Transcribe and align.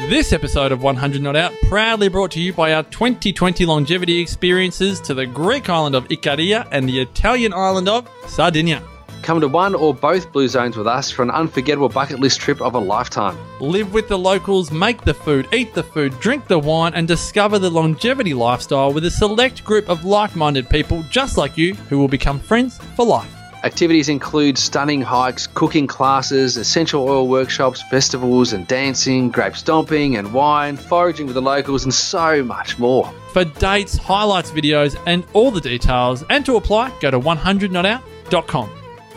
This 0.00 0.32
episode 0.32 0.72
of 0.72 0.82
100 0.82 1.20
Not 1.20 1.36
Out 1.36 1.52
proudly 1.68 2.08
brought 2.08 2.30
to 2.30 2.40
you 2.40 2.54
by 2.54 2.72
our 2.72 2.82
2020 2.82 3.66
longevity 3.66 4.20
experiences 4.20 4.98
to 5.02 5.12
the 5.12 5.26
Greek 5.26 5.68
island 5.68 5.94
of 5.94 6.08
Icaria 6.08 6.66
and 6.70 6.88
the 6.88 6.98
Italian 6.98 7.52
island 7.52 7.90
of 7.90 8.08
Sardinia. 8.26 8.82
Come 9.20 9.38
to 9.42 9.48
one 9.48 9.74
or 9.74 9.94
both 9.94 10.32
Blue 10.32 10.48
Zones 10.48 10.78
with 10.78 10.86
us 10.86 11.10
for 11.10 11.22
an 11.22 11.30
unforgettable 11.30 11.90
bucket 11.90 12.20
list 12.20 12.40
trip 12.40 12.62
of 12.62 12.74
a 12.74 12.78
lifetime. 12.78 13.36
Live 13.60 13.92
with 13.92 14.08
the 14.08 14.18
locals, 14.18 14.70
make 14.72 15.02
the 15.02 15.12
food, 15.12 15.46
eat 15.52 15.74
the 15.74 15.82
food, 15.82 16.18
drink 16.20 16.48
the 16.48 16.58
wine, 16.58 16.94
and 16.94 17.06
discover 17.06 17.58
the 17.58 17.70
longevity 17.70 18.32
lifestyle 18.32 18.94
with 18.94 19.04
a 19.04 19.10
select 19.10 19.62
group 19.62 19.90
of 19.90 20.06
like 20.06 20.34
minded 20.34 20.70
people 20.70 21.04
just 21.10 21.36
like 21.36 21.58
you 21.58 21.74
who 21.74 21.98
will 21.98 22.08
become 22.08 22.40
friends 22.40 22.78
for 22.96 23.04
life. 23.04 23.41
Activities 23.64 24.08
include 24.08 24.58
stunning 24.58 25.00
hikes, 25.02 25.46
cooking 25.46 25.86
classes, 25.86 26.56
essential 26.56 27.08
oil 27.08 27.28
workshops, 27.28 27.80
festivals 27.82 28.52
and 28.52 28.66
dancing, 28.66 29.30
grape 29.30 29.56
stomping 29.56 30.16
and 30.16 30.34
wine, 30.34 30.76
foraging 30.76 31.26
with 31.26 31.34
the 31.34 31.42
locals, 31.42 31.84
and 31.84 31.94
so 31.94 32.42
much 32.42 32.76
more. 32.80 33.08
For 33.32 33.44
dates, 33.44 33.96
highlights, 33.96 34.50
videos, 34.50 35.00
and 35.06 35.24
all 35.32 35.52
the 35.52 35.60
details, 35.60 36.24
and 36.28 36.44
to 36.44 36.56
apply, 36.56 36.92
go 36.98 37.12
to 37.12 37.20
100notout.com. 37.20 38.70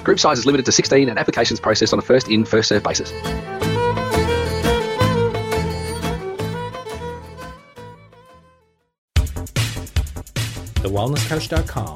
Group 0.04 0.20
size 0.20 0.38
is 0.38 0.46
limited 0.46 0.66
to 0.68 0.72
16 0.72 1.10
and 1.10 1.18
applications 1.18 1.60
processed 1.60 1.92
on 1.92 1.98
a 1.98 2.04
first 2.04 2.30
in, 2.30 2.46
first 2.46 2.70
served 2.70 2.84
basis. 2.84 3.12
TheWellnessCouch.com, 10.84 11.96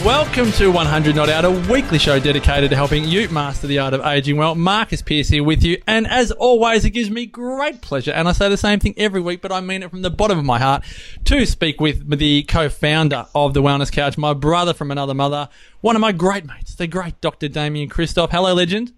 Welcome 0.00 0.50
to 0.52 0.68
100 0.72 1.14
Not 1.14 1.28
Out, 1.28 1.44
a 1.44 1.50
weekly 1.70 1.98
show 1.98 2.18
dedicated 2.18 2.70
to 2.70 2.76
helping 2.76 3.04
you 3.04 3.28
master 3.28 3.66
the 3.66 3.78
art 3.78 3.94
of 3.94 4.00
aging 4.00 4.36
well. 4.36 4.54
Marcus 4.54 5.02
Pierce 5.02 5.28
here 5.28 5.44
with 5.44 5.62
you, 5.62 5.80
and 5.86 6.08
as 6.08 6.32
always, 6.32 6.84
it 6.84 6.90
gives 6.90 7.10
me 7.10 7.26
great 7.26 7.82
pleasure, 7.82 8.10
and 8.10 8.26
I 8.26 8.32
say 8.32 8.48
the 8.48 8.56
same 8.56 8.80
thing 8.80 8.94
every 8.96 9.20
week, 9.20 9.42
but 9.42 9.52
I 9.52 9.60
mean 9.60 9.82
it 9.82 9.90
from 9.90 10.02
the 10.02 10.10
bottom 10.10 10.38
of 10.38 10.44
my 10.44 10.58
heart, 10.58 10.82
to 11.26 11.46
speak 11.46 11.80
with 11.80 12.18
the 12.18 12.42
co-founder 12.44 13.26
of 13.34 13.54
the 13.54 13.62
Wellness 13.62 13.92
Couch, 13.92 14.18
my 14.18 14.32
brother 14.32 14.72
from 14.72 14.90
another 14.90 15.14
mother, 15.14 15.48
one 15.82 15.94
of 15.94 16.00
my 16.00 16.10
great 16.10 16.46
mates, 16.46 16.74
the 16.74 16.86
great 16.86 17.20
Dr. 17.20 17.48
Damien 17.48 17.88
Christoph. 17.88 18.30
Hello, 18.30 18.54
legend. 18.54 18.92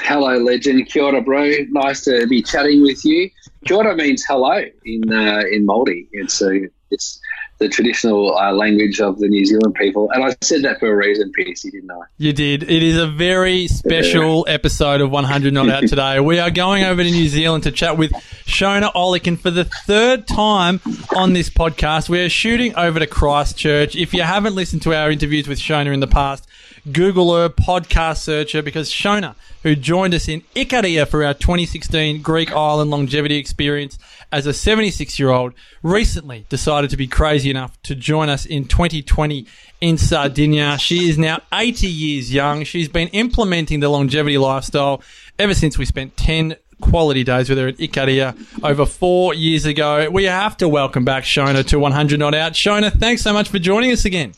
Hello, 0.00 0.36
legend. 0.38 0.86
Kia 0.86 1.02
ora, 1.02 1.20
bro. 1.20 1.52
Nice 1.70 2.04
to 2.04 2.26
be 2.28 2.40
chatting 2.40 2.82
with 2.82 3.04
you. 3.04 3.28
Kia 3.66 3.76
ora 3.76 3.94
means 3.94 4.24
hello 4.24 4.64
in 4.84 5.12
uh, 5.12 5.42
in 5.50 5.66
Māori. 5.66 6.08
It's 6.12 6.40
uh, 6.40 6.50
it's 6.90 7.20
the 7.62 7.68
traditional 7.68 8.36
uh, 8.36 8.52
language 8.52 9.00
of 9.00 9.20
the 9.20 9.28
New 9.28 9.46
Zealand 9.46 9.76
people, 9.76 10.10
and 10.10 10.24
I 10.24 10.34
said 10.42 10.62
that 10.62 10.80
for 10.80 10.88
a 10.88 10.96
reason, 10.96 11.30
Piercy, 11.30 11.70
didn't 11.70 11.92
I? 11.92 12.00
You 12.18 12.32
did. 12.32 12.64
It 12.64 12.82
is 12.82 12.98
a 12.98 13.06
very 13.06 13.68
special 13.68 14.44
episode 14.48 15.00
of 15.00 15.12
100 15.12 15.54
Not 15.54 15.68
Out 15.68 15.86
today. 15.86 16.18
we 16.18 16.40
are 16.40 16.50
going 16.50 16.82
over 16.82 17.04
to 17.04 17.10
New 17.10 17.28
Zealand 17.28 17.62
to 17.62 17.70
chat 17.70 17.96
with 17.96 18.10
Shona 18.46 18.92
Olykan 18.94 19.38
for 19.38 19.52
the 19.52 19.64
third 19.64 20.26
time 20.26 20.80
on 21.14 21.34
this 21.34 21.48
podcast. 21.48 22.08
We 22.08 22.20
are 22.20 22.28
shooting 22.28 22.74
over 22.74 22.98
to 22.98 23.06
Christchurch. 23.06 23.94
If 23.94 24.12
you 24.12 24.22
haven't 24.22 24.56
listened 24.56 24.82
to 24.82 24.94
our 24.94 25.12
interviews 25.12 25.46
with 25.46 25.60
Shona 25.60 25.94
in 25.94 26.00
the 26.00 26.08
past, 26.08 26.48
Google 26.90 27.32
her, 27.36 27.48
podcast 27.48 28.18
search 28.18 28.52
her, 28.52 28.62
because 28.62 28.90
Shona, 28.90 29.36
who 29.62 29.76
joined 29.76 30.14
us 30.14 30.26
in 30.26 30.40
Icaria 30.56 31.06
for 31.06 31.24
our 31.24 31.34
2016 31.34 32.22
Greek 32.22 32.50
island 32.50 32.90
longevity 32.90 33.36
experience 33.36 34.00
as 34.32 34.46
a 34.46 34.54
76 34.54 35.18
year 35.18 35.30
old, 35.30 35.52
recently 35.82 36.46
decided 36.48 36.90
to 36.90 36.96
be 36.96 37.06
crazy 37.06 37.50
enough 37.50 37.80
to 37.82 37.94
join 37.94 38.28
us 38.28 38.46
in 38.46 38.64
2020 38.64 39.46
in 39.80 39.98
Sardinia. 39.98 40.78
She 40.78 41.08
is 41.08 41.18
now 41.18 41.40
80 41.52 41.86
years 41.86 42.32
young. 42.32 42.64
She's 42.64 42.88
been 42.88 43.08
implementing 43.08 43.80
the 43.80 43.90
longevity 43.90 44.38
lifestyle 44.38 45.02
ever 45.38 45.54
since 45.54 45.76
we 45.76 45.84
spent 45.84 46.16
10 46.16 46.56
quality 46.80 47.22
days 47.22 47.48
with 47.48 47.58
her 47.58 47.68
at 47.68 47.76
Icaria 47.76 48.36
over 48.64 48.86
four 48.86 49.34
years 49.34 49.66
ago. 49.66 50.08
We 50.10 50.24
have 50.24 50.56
to 50.56 50.68
welcome 50.68 51.04
back 51.04 51.24
Shona 51.24 51.64
to 51.68 51.78
100 51.78 52.18
Not 52.18 52.34
Out. 52.34 52.52
Shona, 52.54 52.90
thanks 52.92 53.22
so 53.22 53.32
much 53.32 53.50
for 53.50 53.58
joining 53.58 53.92
us 53.92 54.04
again. 54.04 54.32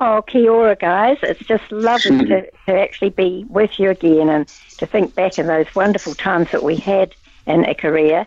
Oh, 0.00 0.22
kia 0.22 0.50
ora, 0.50 0.74
guys. 0.74 1.18
It's 1.22 1.40
just 1.46 1.70
lovely 1.70 2.18
hmm. 2.18 2.26
to, 2.26 2.50
to 2.66 2.80
actually 2.80 3.10
be 3.10 3.44
with 3.48 3.78
you 3.78 3.90
again 3.90 4.28
and 4.28 4.48
to 4.78 4.86
think 4.86 5.14
back 5.14 5.38
in 5.38 5.46
those 5.46 5.72
wonderful 5.74 6.14
times 6.14 6.50
that 6.50 6.64
we 6.64 6.76
had 6.76 7.14
in 7.46 7.62
Icaria, 7.62 8.26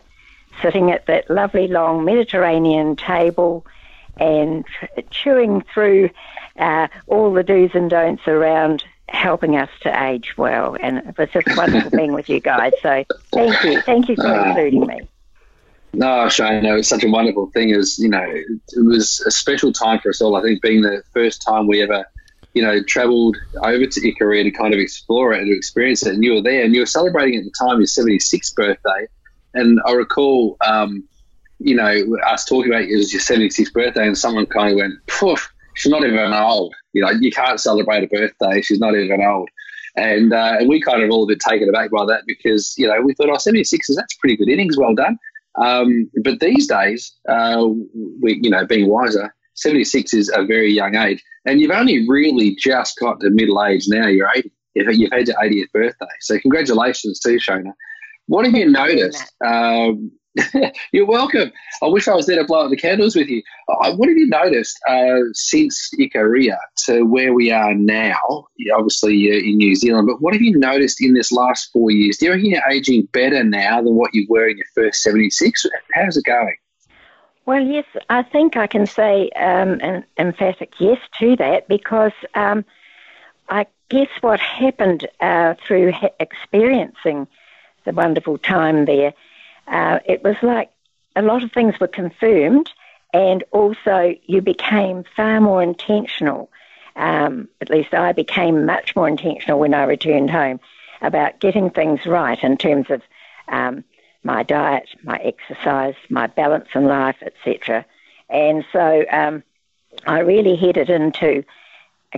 sitting 0.62 0.90
at 0.90 1.06
that 1.06 1.30
lovely 1.30 1.68
long 1.68 2.04
Mediterranean 2.04 2.96
table 2.96 3.64
and 4.16 4.64
chewing 5.10 5.62
through 5.72 6.10
uh, 6.58 6.88
all 7.06 7.32
the 7.32 7.42
do's 7.42 7.70
and 7.74 7.90
don'ts 7.90 8.26
around 8.26 8.84
helping 9.08 9.56
us 9.56 9.70
to 9.82 10.02
age 10.04 10.36
well. 10.36 10.76
And 10.80 10.98
it 10.98 11.18
was 11.18 11.30
just 11.30 11.56
wonderful 11.56 11.90
being 11.90 12.12
with 12.12 12.28
you 12.28 12.40
guys. 12.40 12.72
So 12.82 13.04
thank 13.32 13.64
you. 13.64 13.80
Thank 13.82 14.08
you 14.08 14.16
for 14.16 14.46
including 14.46 14.86
me. 14.86 15.08
No, 15.94 16.26
Shona, 16.26 16.62
no, 16.62 16.76
it's 16.76 16.88
such 16.88 17.04
a 17.04 17.08
wonderful 17.08 17.46
thing. 17.46 17.74
Was, 17.74 17.98
you 17.98 18.08
know, 18.08 18.22
it 18.22 18.84
was 18.84 19.20
a 19.26 19.30
special 19.30 19.72
time 19.72 20.00
for 20.00 20.10
us 20.10 20.20
all. 20.20 20.36
I 20.36 20.42
think 20.42 20.60
being 20.60 20.82
the 20.82 21.02
first 21.14 21.42
time 21.42 21.66
we 21.66 21.82
ever, 21.82 22.04
you 22.52 22.62
know, 22.62 22.82
travelled 22.82 23.36
over 23.62 23.86
to 23.86 24.00
Icaria 24.00 24.44
to 24.44 24.50
kind 24.50 24.74
of 24.74 24.80
explore 24.80 25.32
it 25.32 25.40
and 25.40 25.50
to 25.50 25.56
experience 25.56 26.06
it. 26.06 26.14
And 26.14 26.22
you 26.22 26.34
were 26.34 26.42
there 26.42 26.62
and 26.62 26.74
you 26.74 26.80
were 26.80 26.86
celebrating 26.86 27.38
at 27.38 27.44
the 27.44 27.52
time 27.58 27.78
your 27.78 27.86
76th 27.86 28.54
birthday. 28.54 29.08
And 29.54 29.80
I 29.86 29.92
recall, 29.92 30.56
um, 30.66 31.06
you 31.58 31.74
know, 31.74 32.16
us 32.26 32.44
talking 32.44 32.70
about 32.70 32.82
it 32.82 32.96
was 32.96 33.12
your 33.12 33.22
76th 33.22 33.72
birthday 33.72 34.06
and 34.06 34.16
someone 34.16 34.46
kind 34.46 34.70
of 34.72 34.76
went, 34.76 34.94
poof, 35.06 35.50
she's 35.74 35.90
not 35.90 36.04
even 36.04 36.32
old. 36.32 36.74
You 36.92 37.02
know, 37.02 37.10
you 37.10 37.30
can't 37.30 37.60
celebrate 37.60 38.04
a 38.04 38.06
birthday. 38.06 38.60
She's 38.62 38.78
not 38.78 38.94
even 38.94 39.22
old. 39.22 39.48
And, 39.96 40.32
uh, 40.32 40.56
and 40.60 40.68
we 40.68 40.80
kind 40.80 41.02
of 41.02 41.10
all 41.10 41.24
a 41.24 41.26
bit 41.26 41.40
taken 41.40 41.68
aback 41.68 41.90
by 41.90 42.04
that 42.06 42.22
because, 42.26 42.74
you 42.78 42.86
know, 42.86 43.00
we 43.00 43.14
thought, 43.14 43.30
oh, 43.30 43.38
76 43.38 43.90
is 43.90 43.96
that's 43.96 44.14
pretty 44.14 44.36
good 44.36 44.48
innings. 44.48 44.76
Well 44.76 44.94
done. 44.94 45.18
Um, 45.60 46.08
but 46.22 46.38
these 46.38 46.68
days, 46.68 47.12
uh, 47.28 47.66
we, 48.20 48.38
you 48.40 48.50
know, 48.50 48.64
being 48.64 48.88
wiser, 48.88 49.34
76 49.54 50.14
is 50.14 50.30
a 50.32 50.44
very 50.44 50.72
young 50.72 50.94
age. 50.94 51.22
And 51.44 51.60
you've 51.60 51.72
only 51.72 52.08
really 52.08 52.54
just 52.54 52.98
got 52.98 53.20
to 53.20 53.30
middle 53.30 53.64
age 53.64 53.86
now. 53.88 54.06
You're 54.06 54.30
80. 54.34 54.52
You've 54.74 55.10
had 55.10 55.26
your 55.26 55.36
80th 55.36 55.72
birthday. 55.72 56.06
So 56.20 56.38
congratulations 56.38 57.18
to 57.20 57.30
Shona. 57.30 57.72
What 58.28 58.44
have 58.44 58.54
you 58.54 58.70
noticed? 58.70 59.32
Um, 59.44 60.12
you're 60.92 61.06
welcome. 61.06 61.50
I 61.82 61.86
wish 61.86 62.06
I 62.06 62.14
was 62.14 62.26
there 62.26 62.36
to 62.36 62.44
blow 62.44 62.64
out 62.64 62.70
the 62.70 62.76
candles 62.76 63.16
with 63.16 63.28
you. 63.28 63.42
Uh, 63.68 63.94
what 63.94 64.08
have 64.08 64.18
you 64.18 64.28
noticed 64.28 64.78
uh, 64.86 65.20
since 65.32 65.90
Icaria 65.98 66.56
to 66.86 67.02
where 67.02 67.32
we 67.32 67.50
are 67.50 67.74
now? 67.74 68.46
Obviously, 68.74 69.30
uh, 69.32 69.38
in 69.38 69.56
New 69.56 69.74
Zealand, 69.74 70.06
but 70.06 70.20
what 70.20 70.34
have 70.34 70.42
you 70.42 70.58
noticed 70.58 71.02
in 71.02 71.14
this 71.14 71.32
last 71.32 71.70
four 71.72 71.90
years? 71.90 72.18
Do 72.18 72.26
you 72.26 72.32
reckon 72.32 72.50
you're 72.50 72.68
aging 72.70 73.08
better 73.12 73.42
now 73.42 73.82
than 73.82 73.94
what 73.94 74.14
you 74.14 74.26
were 74.28 74.46
in 74.46 74.58
your 74.58 74.66
first 74.74 75.02
76? 75.02 75.64
How's 75.94 76.18
it 76.18 76.24
going? 76.24 76.56
Well, 77.46 77.62
yes, 77.62 77.86
I 78.10 78.22
think 78.24 78.58
I 78.58 78.66
can 78.66 78.86
say 78.86 79.30
um, 79.30 79.80
an 79.80 80.04
emphatic 80.18 80.74
yes 80.78 80.98
to 81.18 81.34
that 81.36 81.66
because 81.66 82.12
um, 82.34 82.62
I 83.48 83.66
guess 83.88 84.10
what 84.20 84.38
happened 84.38 85.08
uh, 85.20 85.54
through 85.66 85.92
ha- 85.92 86.10
experiencing 86.20 87.26
the 87.88 87.94
wonderful 87.94 88.38
time 88.38 88.84
there 88.84 89.14
uh, 89.70 89.98
it 90.04 90.24
was 90.24 90.36
like 90.42 90.70
a 91.14 91.22
lot 91.22 91.42
of 91.42 91.52
things 91.52 91.78
were 91.80 91.88
confirmed, 91.88 92.70
and 93.12 93.44
also 93.50 94.14
you 94.26 94.40
became 94.40 95.04
far 95.16 95.40
more 95.40 95.62
intentional. 95.62 96.50
Um, 96.96 97.48
at 97.60 97.70
least 97.70 97.94
I 97.94 98.12
became 98.12 98.66
much 98.66 98.96
more 98.96 99.08
intentional 99.08 99.58
when 99.58 99.74
I 99.74 99.84
returned 99.84 100.30
home 100.30 100.60
about 101.00 101.38
getting 101.40 101.70
things 101.70 102.06
right 102.06 102.42
in 102.42 102.56
terms 102.56 102.90
of 102.90 103.02
um, 103.48 103.84
my 104.24 104.42
diet, 104.42 104.88
my 105.04 105.16
exercise, 105.18 105.94
my 106.08 106.26
balance 106.26 106.68
in 106.74 106.86
life, 106.86 107.16
etc. 107.22 107.84
And 108.28 108.64
so 108.72 109.04
um, 109.12 109.42
I 110.06 110.20
really 110.20 110.56
headed 110.56 110.90
into 110.90 111.44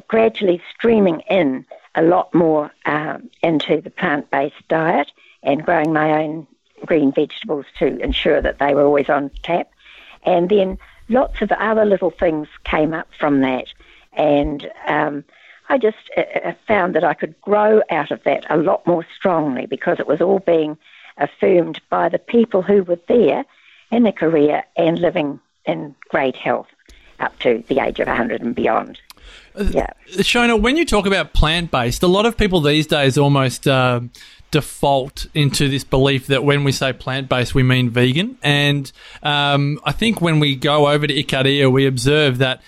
gradually 0.09 0.63
streaming 0.75 1.21
in 1.29 1.67
a 1.95 2.03
lot 2.03 2.33
more 2.35 2.71
um, 2.87 3.29
into 3.43 3.81
the 3.81 3.91
plant 3.91 4.31
based 4.31 4.67
diet 4.69 5.11
and 5.43 5.65
growing 5.65 5.93
my 5.93 6.23
own 6.23 6.47
green 6.85 7.13
vegetables 7.13 7.67
to 7.79 7.99
ensure 8.01 8.41
that 8.41 8.59
they 8.59 8.75
were 8.75 8.85
always 8.85 9.09
on 9.09 9.31
tap. 9.43 9.71
And 10.25 10.49
then 10.49 10.79
lots 11.09 11.41
of 11.43 11.51
other 11.53 11.85
little 11.85 12.11
things 12.11 12.49
came 12.65 12.95
up 12.95 13.09
from 13.19 13.41
that. 13.41 13.67
And 14.13 14.71
um, 14.87 15.25
I 15.69 15.79
just 15.79 15.99
uh, 16.17 16.23
uh, 16.45 16.53
found 16.67 16.95
that 16.95 17.05
I 17.05 17.15
could 17.15 17.41
grow 17.41 17.83
out 17.91 18.11
of 18.11 18.23
that 18.25 18.45
a 18.51 18.57
lot 18.57 18.87
more 18.87 19.07
strongly 19.17 19.67
because 19.67 20.01
it 20.01 20.07
was 20.07 20.21
all 20.21 20.41
being 20.41 20.77
affirmed 21.17 21.81
by 21.91 22.09
the 22.09 22.19
people 22.19 22.63
who 22.63 22.83
were 22.83 22.99
there 23.09 23.45
in 23.91 24.05
Ikaria 24.05 24.63
and 24.77 24.99
living 24.99 25.41
in 25.67 25.95
great 26.09 26.37
health 26.37 26.69
up 27.19 27.39
to 27.41 27.63
the 27.69 27.81
age 27.81 28.01
of 28.01 28.09
100 28.09 28.41
and 28.41 28.55
beyond. 28.55 29.01
Yeah. 29.57 29.91
Shona, 30.09 30.61
when 30.61 30.77
you 30.77 30.87
talk 30.87 31.07
about 31.07 31.35
plant 31.35 31.71
based, 31.71 32.03
a 32.03 32.07
lot 32.07 32.25
of 32.25 32.37
people 32.37 32.61
these 32.61 32.87
days 32.87 33.19
almost 33.19 33.69
uh, 33.69 34.01
default 34.51 35.27
into 35.35 35.69
this 35.69 35.85
belief 35.85 36.27
that 36.27 36.45
when 36.45 36.65
we 36.65 36.73
say 36.73 36.93
plant 36.93 37.29
based, 37.29 37.55
we 37.55 37.63
mean 37.63 37.91
vegan. 37.91 38.39
And 38.43 38.91
um, 39.23 39.81
I 39.85 39.93
think 39.93 40.21
when 40.21 40.41
we 40.41 40.57
go 40.57 40.89
over 40.89 41.07
to 41.07 41.15
Ikaria, 41.15 41.71
we 41.71 41.87
observe 41.87 42.39
that 42.39 42.63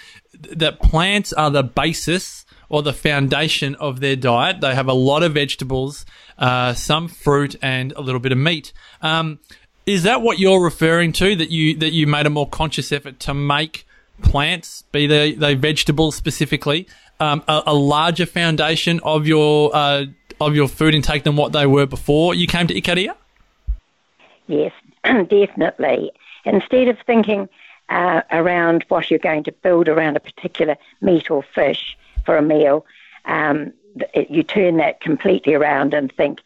that 0.50 0.80
plants 0.80 1.32
are 1.32 1.50
the 1.50 1.62
basis 1.62 2.44
or 2.68 2.82
the 2.82 2.92
foundation 2.92 3.74
of 3.76 4.00
their 4.00 4.16
diet. 4.16 4.60
They 4.60 4.74
have 4.74 4.88
a 4.88 4.94
lot 4.94 5.22
of 5.22 5.34
vegetables, 5.34 6.06
uh, 6.38 6.74
some 6.74 7.06
fruit, 7.08 7.54
and 7.62 7.92
a 7.92 8.00
little 8.00 8.20
bit 8.20 8.32
of 8.32 8.38
meat. 8.38 8.72
Um, 9.02 9.40
is 9.84 10.04
that 10.04 10.22
what 10.22 10.38
you're 10.38 10.62
referring 10.62 11.12
to? 11.14 11.36
That 11.36 11.50
you 11.50 11.76
that 11.78 11.92
you 11.92 12.06
made 12.06 12.26
a 12.26 12.30
more 12.30 12.48
conscious 12.48 12.92
effort 12.92 13.20
to 13.20 13.34
make 13.34 13.86
plants, 14.22 14.84
be 14.92 15.06
they, 15.06 15.32
they 15.32 15.54
vegetables 15.54 16.14
specifically, 16.14 16.86
um, 17.20 17.42
a, 17.48 17.62
a, 17.66 17.74
larger 17.74 18.26
foundation 18.26 19.00
of 19.02 19.26
your 19.26 19.74
uh, 19.74 20.04
of 20.46 20.56
your 20.56 20.68
food 20.68 20.94
intake 20.94 21.24
than 21.24 21.36
what 21.36 21.52
they 21.52 21.66
were 21.66 21.86
before 21.86 22.34
you 22.34 22.46
came 22.46 22.66
to 22.66 22.74
Ikaria? 22.74 23.14
Yes, 24.46 24.72
definitely. 25.04 26.12
Instead 26.44 26.88
of 26.88 26.98
thinking 27.06 27.48
uh, 27.88 28.22
around 28.30 28.84
what 28.88 29.10
you're 29.10 29.18
going 29.18 29.44
to 29.44 29.52
build 29.52 29.88
around 29.88 30.16
a 30.16 30.20
particular 30.20 30.76
meat 31.00 31.30
or 31.30 31.42
fish 31.42 31.96
for 32.24 32.36
a 32.36 32.42
meal, 32.42 32.84
um, 33.24 33.72
you 34.28 34.42
turn 34.42 34.78
that 34.78 35.00
completely 35.00 35.54
around 35.54 35.94
and 35.94 36.12
think, 36.12 36.40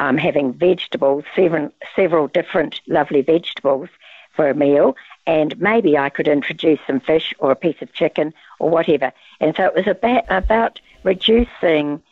I'm 0.00 0.18
having 0.18 0.52
vegetables, 0.52 1.24
several, 1.36 1.70
several 1.94 2.26
different 2.28 2.80
lovely 2.86 3.22
vegetables 3.22 3.88
for 4.34 4.50
a 4.50 4.54
meal, 4.54 4.96
and 5.26 5.58
maybe 5.60 5.96
I 5.96 6.10
could 6.10 6.28
introduce 6.28 6.80
some 6.86 7.00
fish 7.00 7.32
or 7.38 7.50
a 7.50 7.56
piece 7.56 7.80
of 7.80 7.92
chicken 7.92 8.34
or 8.58 8.70
whatever. 8.70 9.12
And 9.40 9.54
so 9.56 9.64
it 9.64 9.74
was 9.74 9.86
about, 9.86 10.24
about 10.28 10.80
reducing 11.04 12.02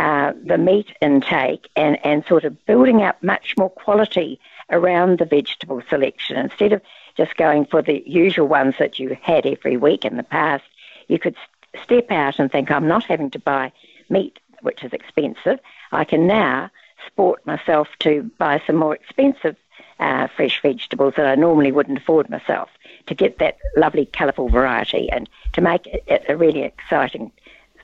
uh, 0.00 0.32
the 0.46 0.56
meat 0.56 0.96
intake 1.02 1.68
and, 1.76 1.98
and 2.06 2.24
sort 2.24 2.44
of 2.44 2.64
building 2.64 3.02
up 3.02 3.22
much 3.22 3.54
more 3.58 3.68
quality 3.68 4.40
around 4.70 5.18
the 5.18 5.26
vegetable 5.26 5.82
selection. 5.90 6.38
Instead 6.38 6.72
of 6.72 6.80
just 7.18 7.36
going 7.36 7.66
for 7.66 7.82
the 7.82 8.02
usual 8.06 8.48
ones 8.48 8.74
that 8.78 8.98
you 8.98 9.14
had 9.20 9.44
every 9.44 9.76
week 9.76 10.06
in 10.06 10.16
the 10.16 10.22
past, 10.22 10.64
you 11.08 11.18
could 11.18 11.36
step 11.84 12.10
out 12.10 12.38
and 12.38 12.50
think, 12.50 12.70
I'm 12.70 12.88
not 12.88 13.04
having 13.04 13.28
to 13.32 13.38
buy 13.38 13.72
meat, 14.08 14.40
which 14.62 14.82
is 14.82 14.94
expensive. 14.94 15.60
I 15.92 16.04
can 16.04 16.26
now 16.26 16.70
sport 17.06 17.44
myself 17.44 17.88
to 17.98 18.30
buy 18.38 18.62
some 18.66 18.76
more 18.76 18.94
expensive 18.94 19.56
uh, 19.98 20.28
fresh 20.34 20.62
vegetables 20.62 21.12
that 21.18 21.26
I 21.26 21.34
normally 21.34 21.72
wouldn't 21.72 21.98
afford 21.98 22.30
myself 22.30 22.70
to 23.04 23.14
get 23.14 23.38
that 23.38 23.58
lovely, 23.76 24.06
colourful 24.06 24.48
variety 24.48 25.10
and 25.10 25.28
to 25.52 25.60
make 25.60 25.86
it 25.86 26.24
a 26.26 26.38
really 26.38 26.62
exciting 26.62 27.32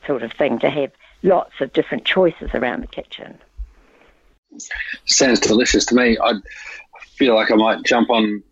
sort 0.07 0.23
of 0.23 0.33
thing 0.33 0.59
to 0.61 0.71
have 0.71 0.93
lots 1.23 1.53
of 1.61 1.73
different 1.73 2.05
choices 2.05 2.51
around 2.55 2.83
the 2.83 2.87
kitchen. 2.87 3.39
Sounds 5.05 5.41
delicious 5.41 5.85
to 5.87 5.95
me. 5.95 6.17
I 6.23 6.35
feel 7.17 7.35
like 7.35 7.51
I 7.51 7.57
might 7.57 7.85
jump 7.85 8.11
on 8.11 8.43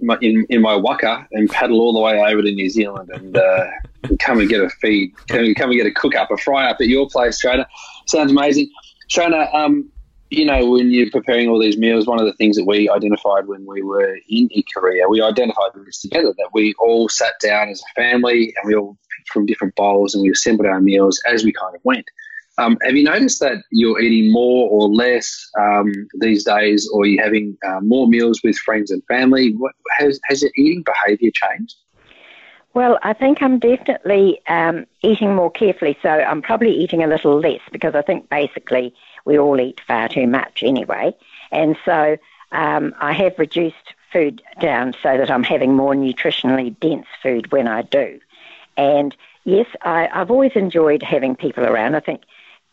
my, 0.00 0.18
in, 0.20 0.46
in 0.48 0.60
my 0.60 0.76
waka 0.76 1.26
and 1.32 1.48
paddle 1.48 1.80
all 1.80 1.92
the 1.92 2.00
way 2.00 2.18
over 2.18 2.42
to 2.42 2.52
New 2.52 2.68
Zealand 2.68 3.10
and, 3.12 3.36
uh, 3.36 3.66
come 4.20 4.40
and 4.40 4.48
get 4.48 4.60
a 4.60 4.68
feed, 4.68 5.12
come, 5.28 5.54
come 5.54 5.70
and 5.70 5.78
get 5.78 5.86
a 5.86 5.92
cook 5.92 6.14
up, 6.14 6.30
a 6.30 6.36
fry 6.36 6.68
up 6.68 6.78
at 6.80 6.88
your 6.88 7.08
place, 7.08 7.42
Shona. 7.42 7.66
Sounds 8.06 8.30
amazing. 8.30 8.70
Shona, 9.08 9.52
um, 9.54 9.90
you 10.30 10.44
know, 10.44 10.70
when 10.70 10.90
you're 10.90 11.10
preparing 11.10 11.48
all 11.48 11.60
these 11.60 11.76
meals, 11.76 12.06
one 12.06 12.18
of 12.18 12.26
the 12.26 12.32
things 12.34 12.56
that 12.56 12.64
we 12.64 12.88
identified 12.90 13.46
when 13.46 13.64
we 13.66 13.82
were 13.82 14.18
in 14.28 14.48
Ikaria, 14.48 15.08
we 15.08 15.22
identified 15.22 15.70
this 15.86 16.00
together 16.00 16.34
that 16.36 16.50
we 16.52 16.74
all 16.78 17.08
sat 17.08 17.34
down 17.40 17.68
as 17.68 17.82
a 17.82 18.00
family 18.00 18.54
and 18.56 18.66
we 18.66 18.74
all 18.74 18.96
from 19.26 19.46
different 19.46 19.74
bowls 19.74 20.14
and 20.14 20.22
we 20.22 20.30
assembled 20.30 20.66
our 20.66 20.80
meals 20.80 21.20
as 21.26 21.44
we 21.44 21.52
kind 21.52 21.74
of 21.74 21.80
went. 21.84 22.06
Um, 22.56 22.78
have 22.82 22.94
you 22.94 23.02
noticed 23.02 23.40
that 23.40 23.58
you're 23.70 24.00
eating 24.00 24.32
more 24.32 24.68
or 24.70 24.88
less 24.88 25.50
um, 25.58 25.92
these 26.20 26.44
days, 26.44 26.88
or 26.92 27.04
you're 27.04 27.16
you 27.16 27.22
having 27.22 27.58
uh, 27.66 27.80
more 27.80 28.06
meals 28.06 28.40
with 28.44 28.56
friends 28.58 28.90
and 28.92 29.02
family? 29.06 29.54
What, 29.56 29.72
has, 29.98 30.20
has 30.28 30.42
your 30.42 30.52
eating 30.56 30.84
behaviour 30.84 31.32
changed? 31.34 31.76
Well, 32.74 32.98
I 33.02 33.12
think 33.12 33.40
I'm 33.40 33.58
definitely 33.58 34.40
um, 34.48 34.86
eating 35.02 35.34
more 35.34 35.50
carefully, 35.50 35.96
so 36.02 36.08
I'm 36.08 36.42
probably 36.42 36.72
eating 36.72 37.02
a 37.02 37.06
little 37.06 37.38
less 37.38 37.60
because 37.70 37.94
I 37.94 38.02
think 38.02 38.28
basically 38.28 38.94
we 39.24 39.38
all 39.38 39.60
eat 39.60 39.80
far 39.86 40.08
too 40.08 40.26
much 40.26 40.62
anyway. 40.62 41.14
And 41.52 41.76
so 41.84 42.16
um, 42.50 42.94
I 42.98 43.12
have 43.12 43.38
reduced 43.38 43.94
food 44.12 44.42
down 44.60 44.94
so 45.02 45.16
that 45.16 45.30
I'm 45.30 45.44
having 45.44 45.74
more 45.74 45.94
nutritionally 45.94 46.78
dense 46.80 47.06
food 47.22 47.50
when 47.52 47.68
I 47.68 47.82
do. 47.82 48.20
And 48.76 49.16
yes, 49.44 49.66
I, 49.82 50.08
I've 50.12 50.30
always 50.30 50.52
enjoyed 50.54 51.02
having 51.02 51.36
people 51.36 51.64
around. 51.64 51.94
I 51.94 52.00
think, 52.00 52.22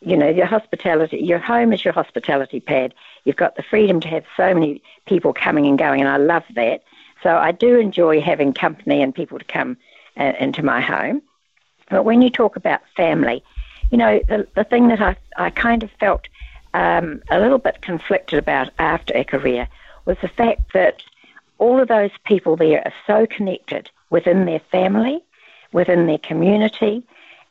you 0.01 0.17
know, 0.17 0.29
your 0.29 0.45
hospitality, 0.45 1.17
your 1.17 1.39
home 1.39 1.73
is 1.73 1.83
your 1.83 1.93
hospitality 1.93 2.59
pad. 2.59 2.93
You've 3.23 3.35
got 3.35 3.55
the 3.55 3.63
freedom 3.63 3.99
to 4.01 4.07
have 4.07 4.25
so 4.35 4.53
many 4.53 4.81
people 5.05 5.33
coming 5.33 5.67
and 5.67 5.77
going, 5.77 6.01
and 6.01 6.09
I 6.09 6.17
love 6.17 6.43
that. 6.55 6.83
So 7.23 7.35
I 7.35 7.51
do 7.51 7.79
enjoy 7.79 8.19
having 8.19 8.53
company 8.53 9.01
and 9.01 9.13
people 9.13 9.37
to 9.37 9.45
come 9.45 9.77
uh, 10.19 10.33
into 10.39 10.63
my 10.63 10.81
home. 10.81 11.21
But 11.89 12.03
when 12.03 12.21
you 12.21 12.29
talk 12.29 12.55
about 12.55 12.81
family, 12.95 13.43
you 13.91 13.97
know, 13.97 14.21
the, 14.27 14.47
the 14.55 14.63
thing 14.63 14.87
that 14.87 15.01
I, 15.01 15.15
I 15.37 15.49
kind 15.49 15.83
of 15.83 15.91
felt 15.99 16.27
um, 16.73 17.21
a 17.29 17.39
little 17.39 17.57
bit 17.57 17.81
conflicted 17.81 18.39
about 18.39 18.69
after 18.79 19.13
Ikaria 19.13 19.67
was 20.05 20.17
the 20.21 20.29
fact 20.29 20.73
that 20.73 21.03
all 21.57 21.79
of 21.79 21.87
those 21.87 22.11
people 22.25 22.55
there 22.55 22.81
are 22.85 22.93
so 23.05 23.27
connected 23.27 23.89
within 24.09 24.45
their 24.45 24.61
family, 24.71 25.23
within 25.71 26.05
their 26.05 26.17
community, 26.17 27.03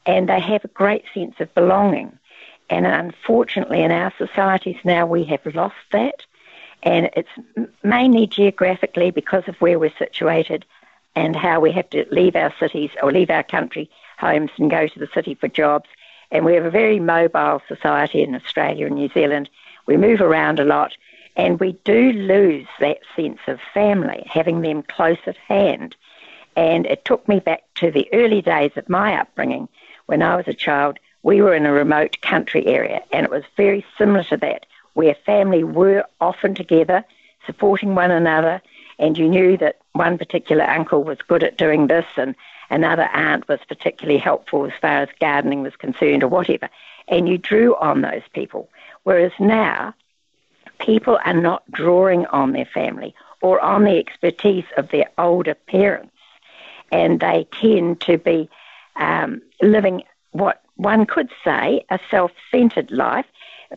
and 0.06 0.28
they 0.28 0.40
have 0.40 0.64
a 0.64 0.68
great 0.68 1.04
sense 1.12 1.34
of 1.40 1.54
belonging. 1.54 2.18
And 2.68 2.86
unfortunately, 2.86 3.82
in 3.82 3.90
our 3.90 4.12
societies 4.16 4.78
now, 4.84 5.06
we 5.06 5.24
have 5.24 5.44
lost 5.54 5.74
that. 5.92 6.24
And 6.82 7.10
it's 7.14 7.66
mainly 7.82 8.26
geographically 8.26 9.10
because 9.10 9.44
of 9.48 9.60
where 9.60 9.78
we're 9.78 9.92
situated 9.98 10.64
and 11.14 11.36
how 11.36 11.60
we 11.60 11.72
have 11.72 11.90
to 11.90 12.06
leave 12.10 12.36
our 12.36 12.54
cities 12.58 12.90
or 13.02 13.12
leave 13.12 13.30
our 13.30 13.42
country 13.42 13.90
homes 14.18 14.50
and 14.56 14.70
go 14.70 14.86
to 14.86 14.98
the 14.98 15.08
city 15.12 15.34
for 15.34 15.48
jobs 15.48 15.88
and 16.30 16.44
we 16.44 16.54
have 16.54 16.64
a 16.64 16.70
very 16.70 17.00
mobile 17.00 17.60
society 17.66 18.22
in 18.22 18.34
Australia 18.34 18.86
and 18.86 18.94
New 18.94 19.08
Zealand. 19.08 19.48
We 19.86 19.96
move 19.96 20.20
around 20.20 20.60
a 20.60 20.64
lot, 20.64 20.96
and 21.36 21.58
we 21.58 21.72
do 21.84 22.12
lose 22.12 22.66
that 22.78 23.00
sense 23.16 23.40
of 23.46 23.58
family, 23.74 24.24
having 24.26 24.60
them 24.60 24.82
close 24.82 25.18
at 25.26 25.36
hand. 25.36 25.96
And 26.60 26.84
it 26.84 27.06
took 27.06 27.26
me 27.26 27.40
back 27.40 27.62
to 27.76 27.90
the 27.90 28.06
early 28.12 28.42
days 28.42 28.72
of 28.76 28.86
my 28.86 29.18
upbringing. 29.18 29.66
When 30.04 30.20
I 30.20 30.36
was 30.36 30.46
a 30.46 30.52
child, 30.52 30.98
we 31.22 31.40
were 31.40 31.54
in 31.54 31.64
a 31.64 31.72
remote 31.72 32.20
country 32.20 32.66
area, 32.66 33.00
and 33.10 33.24
it 33.24 33.30
was 33.30 33.44
very 33.56 33.82
similar 33.96 34.24
to 34.24 34.36
that, 34.36 34.66
where 34.92 35.14
family 35.24 35.64
were 35.64 36.04
often 36.20 36.54
together, 36.54 37.02
supporting 37.46 37.94
one 37.94 38.10
another, 38.10 38.60
and 38.98 39.16
you 39.16 39.26
knew 39.26 39.56
that 39.56 39.78
one 39.92 40.18
particular 40.18 40.68
uncle 40.68 41.02
was 41.02 41.16
good 41.22 41.42
at 41.42 41.56
doing 41.56 41.86
this 41.86 42.04
and 42.18 42.34
another 42.68 43.04
aunt 43.04 43.48
was 43.48 43.60
particularly 43.66 44.18
helpful 44.18 44.66
as 44.66 44.72
far 44.82 45.00
as 45.00 45.08
gardening 45.18 45.62
was 45.62 45.76
concerned 45.76 46.22
or 46.22 46.28
whatever. 46.28 46.68
And 47.08 47.26
you 47.26 47.38
drew 47.38 47.74
on 47.76 48.02
those 48.02 48.28
people. 48.34 48.68
Whereas 49.04 49.32
now, 49.40 49.94
people 50.78 51.18
are 51.24 51.32
not 51.32 51.62
drawing 51.70 52.26
on 52.26 52.52
their 52.52 52.66
family 52.66 53.14
or 53.40 53.58
on 53.60 53.84
the 53.84 53.96
expertise 53.96 54.66
of 54.76 54.90
their 54.90 55.08
older 55.16 55.54
parents. 55.54 56.12
And 56.90 57.20
they 57.20 57.46
tend 57.60 58.00
to 58.02 58.18
be 58.18 58.48
um, 58.96 59.42
living 59.62 60.02
what 60.32 60.62
one 60.76 61.06
could 61.06 61.30
say 61.44 61.84
a 61.90 61.98
self 62.10 62.32
centered 62.50 62.90
life, 62.90 63.26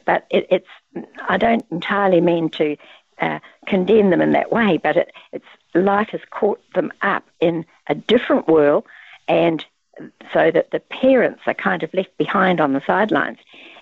but 0.06 0.26
it, 0.30 0.48
it's, 0.50 1.08
I 1.28 1.38
don't 1.38 1.66
entirely 1.72 2.22
mean 2.22 2.50
to 2.52 2.78
uh, 3.20 3.40
condemn 3.68 4.10
them 4.10 4.22
in 4.22 4.32
that 4.32 4.52
way, 4.52 4.80
but 4.82 4.98
it, 4.98 5.12
it's 5.32 5.46
life 5.74 6.10
has 6.10 6.22
caught 6.30 6.62
them 6.74 6.92
up 7.02 7.26
in 7.40 7.66
a 7.88 7.96
different 7.96 8.48
world, 8.48 8.86
and 9.28 9.66
so 10.34 10.52
that 10.52 10.72
the 10.72 10.80
parents 10.80 11.42
are 11.46 11.54
kind 11.54 11.84
of 11.84 11.94
left 11.94 12.18
behind 12.18 12.60
on 12.60 12.74
the 12.74 12.82
sidelines. 12.86 13.38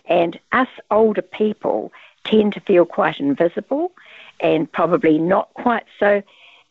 And 0.06 0.40
us 0.52 0.68
older 0.90 1.22
people 1.22 1.92
tend 2.24 2.54
to 2.54 2.60
feel 2.60 2.86
quite 2.86 3.20
invisible 3.20 3.92
and 4.40 4.72
probably 4.72 5.18
not 5.18 5.54
quite 5.54 5.86
so 6.00 6.22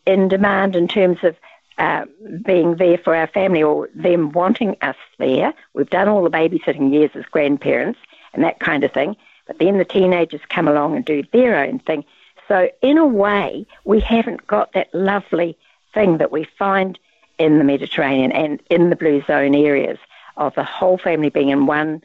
in 0.06 0.28
demand 0.28 0.76
in 0.76 0.88
terms 0.88 1.18
of 1.22 1.36
uh, 1.80 2.04
being 2.44 2.76
there 2.76 2.98
for 2.98 3.16
our 3.16 3.26
family 3.28 3.62
or 3.62 3.88
them 3.94 4.32
wanting 4.32 4.76
us 4.82 4.96
there. 5.18 5.54
We've 5.72 5.88
done 5.88 6.08
all 6.08 6.22
the 6.22 6.30
babysitting 6.30 6.92
years 6.92 7.10
as 7.14 7.24
grandparents 7.24 7.98
and 8.34 8.44
that 8.44 8.60
kind 8.60 8.84
of 8.84 8.92
thing, 8.92 9.16
but 9.46 9.58
then 9.58 9.78
the 9.78 9.86
teenagers 9.86 10.42
come 10.50 10.68
along 10.68 10.94
and 10.94 11.04
do 11.06 11.22
their 11.32 11.56
own 11.56 11.78
thing. 11.78 12.04
So, 12.46 12.68
in 12.82 12.98
a 12.98 13.06
way, 13.06 13.66
we 13.84 13.98
haven't 13.98 14.46
got 14.46 14.74
that 14.74 14.94
lovely 14.94 15.56
thing 15.94 16.18
that 16.18 16.30
we 16.30 16.44
find 16.58 16.98
in 17.38 17.56
the 17.56 17.64
Mediterranean 17.64 18.30
and 18.32 18.62
in 18.68 18.90
the 18.90 18.96
blue 18.96 19.22
zone 19.26 19.54
areas 19.54 19.98
of 20.36 20.54
the 20.56 20.64
whole 20.64 20.98
family 20.98 21.30
being 21.30 21.48
in 21.48 21.64
one 21.64 22.02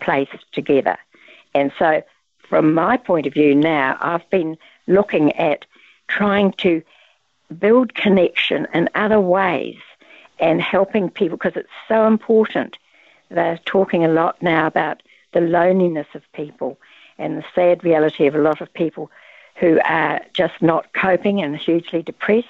place 0.00 0.28
together. 0.52 0.98
And 1.52 1.72
so, 1.80 2.04
from 2.48 2.74
my 2.74 2.96
point 2.96 3.26
of 3.26 3.34
view 3.34 3.56
now, 3.56 3.98
I've 4.00 4.28
been 4.30 4.56
looking 4.86 5.32
at 5.32 5.64
trying 6.06 6.52
to 6.58 6.82
build 7.58 7.94
connection 7.94 8.66
in 8.74 8.88
other 8.94 9.20
ways 9.20 9.78
and 10.38 10.60
helping 10.60 11.08
people 11.10 11.36
because 11.36 11.56
it's 11.56 11.68
so 11.88 12.06
important 12.06 12.76
they're 13.30 13.60
talking 13.64 14.04
a 14.04 14.08
lot 14.08 14.40
now 14.42 14.66
about 14.66 15.02
the 15.32 15.40
loneliness 15.40 16.06
of 16.14 16.22
people 16.32 16.78
and 17.18 17.38
the 17.38 17.44
sad 17.54 17.82
reality 17.84 18.26
of 18.26 18.34
a 18.34 18.40
lot 18.40 18.60
of 18.60 18.72
people 18.72 19.10
who 19.56 19.80
are 19.84 20.20
just 20.32 20.60
not 20.60 20.92
coping 20.92 21.42
and 21.42 21.56
hugely 21.56 22.02
depressed. 22.02 22.48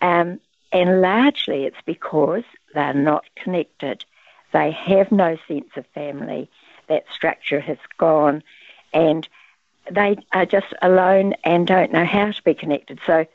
Um, 0.00 0.40
and 0.72 1.00
largely 1.00 1.64
it's 1.64 1.80
because 1.84 2.44
they're 2.74 2.94
not 2.94 3.24
connected. 3.36 4.04
They 4.52 4.70
have 4.70 5.12
no 5.12 5.36
sense 5.48 5.70
of 5.76 5.86
family. 5.88 6.48
That 6.88 7.04
structure 7.12 7.60
has 7.60 7.78
gone. 7.98 8.42
And 8.92 9.28
they 9.90 10.16
are 10.32 10.46
just 10.46 10.72
alone 10.82 11.34
and 11.44 11.66
don't 11.66 11.92
know 11.92 12.04
how 12.04 12.30
to 12.30 12.42
be 12.42 12.54
connected. 12.54 13.00
So 13.06 13.26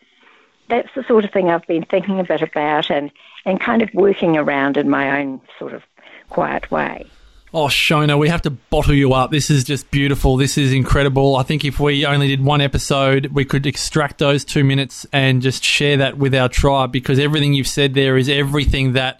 that's 0.71 0.89
the 0.95 1.03
sort 1.03 1.25
of 1.25 1.31
thing 1.31 1.51
I've 1.51 1.67
been 1.67 1.83
thinking 1.83 2.19
a 2.19 2.23
bit 2.23 2.41
about 2.41 2.89
and, 2.89 3.11
and 3.45 3.59
kind 3.59 3.83
of 3.83 3.89
working 3.93 4.37
around 4.37 4.77
in 4.77 4.89
my 4.89 5.19
own 5.19 5.41
sort 5.59 5.73
of 5.73 5.83
quiet 6.29 6.71
way. 6.71 7.05
Oh, 7.53 7.65
Shona, 7.65 8.17
we 8.17 8.29
have 8.29 8.43
to 8.43 8.49
bottle 8.49 8.93
you 8.93 9.11
up. 9.11 9.29
This 9.29 9.49
is 9.49 9.65
just 9.65 9.91
beautiful. 9.91 10.37
This 10.37 10.57
is 10.57 10.71
incredible. 10.71 11.35
I 11.35 11.43
think 11.43 11.65
if 11.65 11.81
we 11.81 12.05
only 12.05 12.29
did 12.29 12.41
one 12.41 12.61
episode, 12.61 13.27
we 13.27 13.43
could 13.43 13.65
extract 13.65 14.19
those 14.19 14.45
two 14.45 14.63
minutes 14.63 15.05
and 15.11 15.41
just 15.41 15.61
share 15.61 15.97
that 15.97 16.17
with 16.17 16.33
our 16.33 16.47
tribe 16.47 16.93
because 16.93 17.19
everything 17.19 17.53
you've 17.53 17.67
said 17.67 17.93
there 17.93 18.15
is 18.15 18.29
everything 18.29 18.93
that 18.93 19.19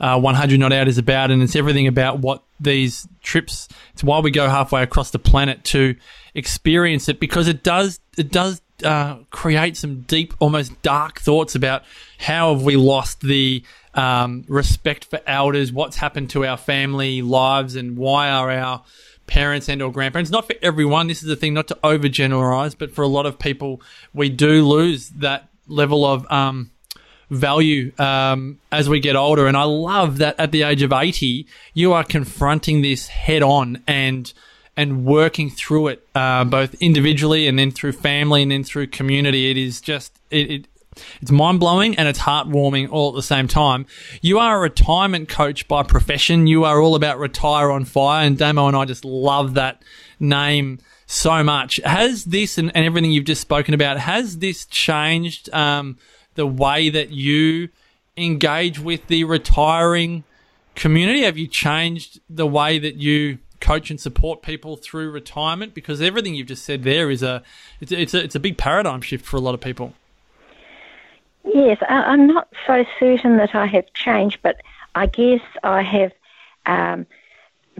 uh, 0.00 0.18
100 0.18 0.58
Not 0.58 0.72
Out 0.72 0.88
is 0.88 0.98
about, 0.98 1.30
and 1.30 1.40
it's 1.40 1.54
everything 1.54 1.86
about 1.86 2.18
what 2.18 2.42
these 2.58 3.06
trips. 3.22 3.68
It's 3.92 4.02
why 4.02 4.18
we 4.18 4.32
go 4.32 4.48
halfway 4.48 4.82
across 4.82 5.12
the 5.12 5.18
planet 5.20 5.62
to 5.64 5.94
experience 6.34 7.08
it 7.08 7.20
because 7.20 7.48
it 7.48 7.62
does 7.62 8.00
it 8.16 8.30
does 8.30 8.60
uh, 8.84 9.18
create 9.30 9.76
some 9.76 10.02
deep, 10.02 10.34
almost 10.38 10.80
dark 10.82 11.20
thoughts 11.20 11.54
about 11.54 11.82
how 12.18 12.54
have 12.54 12.62
we 12.62 12.76
lost 12.76 13.20
the 13.20 13.62
um, 13.94 14.44
respect 14.48 15.06
for 15.06 15.20
elders, 15.26 15.72
what's 15.72 15.96
happened 15.96 16.30
to 16.30 16.46
our 16.46 16.56
family 16.56 17.22
lives, 17.22 17.76
and 17.76 17.96
why 17.96 18.30
are 18.30 18.50
our 18.50 18.84
parents 19.26 19.68
and 19.68 19.82
or 19.82 19.92
grandparents 19.92 20.30
not 20.30 20.46
for 20.46 20.54
everyone 20.62 21.06
this 21.06 21.20
is 21.22 21.28
the 21.28 21.36
thing 21.36 21.52
not 21.52 21.68
to 21.68 21.78
overgeneralize 21.84 22.74
but 22.78 22.90
for 22.90 23.02
a 23.02 23.06
lot 23.06 23.26
of 23.26 23.38
people 23.38 23.78
we 24.14 24.30
do 24.30 24.66
lose 24.66 25.10
that 25.10 25.50
level 25.66 26.06
of 26.06 26.26
um, 26.32 26.70
value 27.30 27.92
um, 27.98 28.58
as 28.72 28.88
we 28.88 29.00
get 29.00 29.16
older. 29.16 29.46
And 29.46 29.56
i 29.56 29.64
love 29.64 30.18
that 30.18 30.38
at 30.38 30.52
the 30.52 30.62
age 30.62 30.82
of 30.82 30.92
80 30.92 31.46
you 31.74 31.92
are 31.92 32.04
confronting 32.04 32.82
this 32.82 33.08
head 33.08 33.42
on 33.42 33.82
and 33.86 34.32
and 34.78 35.04
working 35.04 35.50
through 35.50 35.88
it 35.88 36.08
uh, 36.14 36.44
both 36.44 36.72
individually 36.74 37.48
and 37.48 37.58
then 37.58 37.70
through 37.72 37.90
family 37.90 38.42
and 38.42 38.52
then 38.52 38.62
through 38.62 38.86
community 38.86 39.50
it 39.50 39.56
is 39.56 39.80
just 39.80 40.16
it, 40.30 40.50
it 40.50 40.68
it's 41.20 41.30
mind 41.30 41.60
blowing 41.60 41.96
and 41.96 42.08
it's 42.08 42.20
heartwarming 42.20 42.90
all 42.90 43.10
at 43.10 43.14
the 43.14 43.22
same 43.22 43.46
time. 43.46 43.86
You 44.20 44.40
are 44.40 44.56
a 44.56 44.60
retirement 44.60 45.28
coach 45.28 45.68
by 45.68 45.84
profession. 45.84 46.48
You 46.48 46.64
are 46.64 46.80
all 46.80 46.96
about 46.96 47.20
retire 47.20 47.70
on 47.70 47.84
fire, 47.84 48.26
and 48.26 48.36
Damo 48.36 48.66
and 48.66 48.76
I 48.76 48.84
just 48.84 49.04
love 49.04 49.54
that 49.54 49.80
name 50.18 50.80
so 51.06 51.44
much. 51.44 51.80
Has 51.84 52.24
this 52.24 52.58
and, 52.58 52.72
and 52.74 52.84
everything 52.84 53.12
you've 53.12 53.26
just 53.26 53.40
spoken 53.40 53.74
about 53.74 53.98
has 53.98 54.38
this 54.38 54.66
changed 54.66 55.52
um, 55.54 55.98
the 56.34 56.46
way 56.46 56.90
that 56.90 57.10
you 57.10 57.68
engage 58.16 58.80
with 58.80 59.06
the 59.06 59.22
retiring 59.22 60.24
community? 60.74 61.22
Have 61.22 61.38
you 61.38 61.46
changed 61.46 62.20
the 62.28 62.46
way 62.46 62.80
that 62.80 62.96
you 62.96 63.38
coach 63.60 63.90
and 63.90 64.00
support 64.00 64.42
people 64.42 64.76
through 64.76 65.10
retirement? 65.10 65.74
Because 65.74 66.00
everything 66.00 66.34
you've 66.34 66.48
just 66.48 66.64
said 66.64 66.82
there 66.82 67.10
is 67.10 67.22
a 67.22 67.42
it's, 67.80 67.92
it's 67.92 68.14
a 68.14 68.24
it's 68.24 68.34
a 68.34 68.40
big 68.40 68.56
paradigm 68.56 69.00
shift 69.00 69.24
for 69.24 69.36
a 69.36 69.40
lot 69.40 69.54
of 69.54 69.60
people. 69.60 69.94
Yes, 71.44 71.78
I, 71.88 72.12
am 72.12 72.26
not 72.26 72.48
so 72.66 72.84
certain 72.98 73.38
that 73.38 73.54
I 73.54 73.66
have 73.66 73.92
changed, 73.94 74.40
but 74.42 74.60
I 74.94 75.06
guess 75.06 75.40
I 75.62 75.82
have 75.82 76.12
um, 76.66 77.06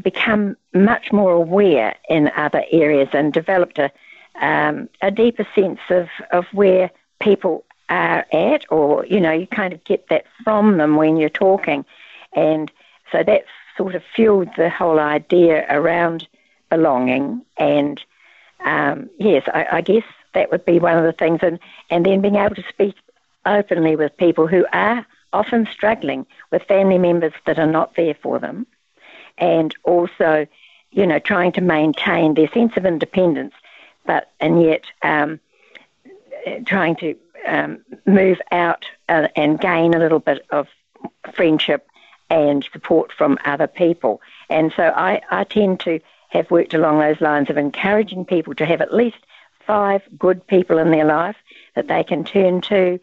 become 0.02 0.56
much 0.72 1.12
more 1.12 1.32
aware 1.32 1.94
in 2.08 2.30
other 2.36 2.64
areas 2.70 3.08
and 3.12 3.32
developed 3.32 3.78
a, 3.78 3.90
um, 4.40 4.88
a 5.02 5.10
deeper 5.10 5.46
sense 5.54 5.80
of, 5.90 6.08
of 6.30 6.46
where 6.52 6.90
people 7.20 7.64
are 7.90 8.24
at, 8.32 8.64
or, 8.70 9.04
you 9.06 9.20
know, 9.20 9.32
you 9.32 9.46
kind 9.46 9.72
of 9.72 9.84
get 9.84 10.08
that 10.08 10.24
from 10.44 10.78
them 10.78 10.96
when 10.96 11.16
you're 11.16 11.28
talking. 11.28 11.84
And 12.32 12.70
so 13.12 13.22
that's 13.22 13.48
sort 13.78 13.94
of 13.94 14.02
fueled 14.14 14.50
the 14.56 14.68
whole 14.68 14.98
idea 14.98 15.64
around 15.70 16.28
belonging. 16.68 17.40
And 17.56 17.98
um, 18.64 19.08
yes, 19.18 19.44
I, 19.54 19.66
I 19.72 19.80
guess 19.80 20.04
that 20.34 20.50
would 20.50 20.66
be 20.66 20.78
one 20.78 20.98
of 20.98 21.04
the 21.04 21.12
things. 21.12 21.40
And, 21.42 21.58
and 21.88 22.04
then 22.04 22.20
being 22.20 22.36
able 22.36 22.56
to 22.56 22.64
speak 22.68 22.96
openly 23.46 23.96
with 23.96 24.14
people 24.18 24.46
who 24.46 24.66
are 24.72 25.06
often 25.32 25.66
struggling 25.72 26.26
with 26.50 26.62
family 26.64 26.98
members 26.98 27.32
that 27.46 27.58
are 27.58 27.66
not 27.66 27.94
there 27.94 28.14
for 28.22 28.38
them, 28.38 28.66
and 29.38 29.74
also, 29.84 30.46
you 30.90 31.06
know, 31.06 31.18
trying 31.18 31.52
to 31.52 31.60
maintain 31.60 32.34
their 32.34 32.48
sense 32.48 32.76
of 32.76 32.84
independence, 32.84 33.54
but 34.04 34.32
and 34.40 34.62
yet 34.62 34.84
um, 35.02 35.40
trying 36.64 36.96
to 36.96 37.14
um, 37.46 37.78
move 38.06 38.40
out 38.50 38.84
uh, 39.08 39.28
and 39.36 39.60
gain 39.60 39.94
a 39.94 39.98
little 39.98 40.18
bit 40.18 40.44
of 40.50 40.66
friendship 41.32 41.87
and 42.30 42.68
support 42.72 43.12
from 43.12 43.38
other 43.44 43.66
people. 43.66 44.20
And 44.48 44.72
so 44.76 44.82
I, 44.84 45.20
I 45.30 45.44
tend 45.44 45.80
to 45.80 46.00
have 46.28 46.50
worked 46.50 46.74
along 46.74 46.98
those 46.98 47.20
lines 47.20 47.48
of 47.50 47.56
encouraging 47.56 48.24
people 48.24 48.54
to 48.56 48.66
have 48.66 48.80
at 48.80 48.92
least 48.92 49.18
five 49.66 50.02
good 50.18 50.46
people 50.46 50.78
in 50.78 50.90
their 50.90 51.04
life 51.04 51.36
that 51.74 51.88
they 51.88 52.04
can 52.04 52.24
turn 52.24 52.60
to 52.62 52.98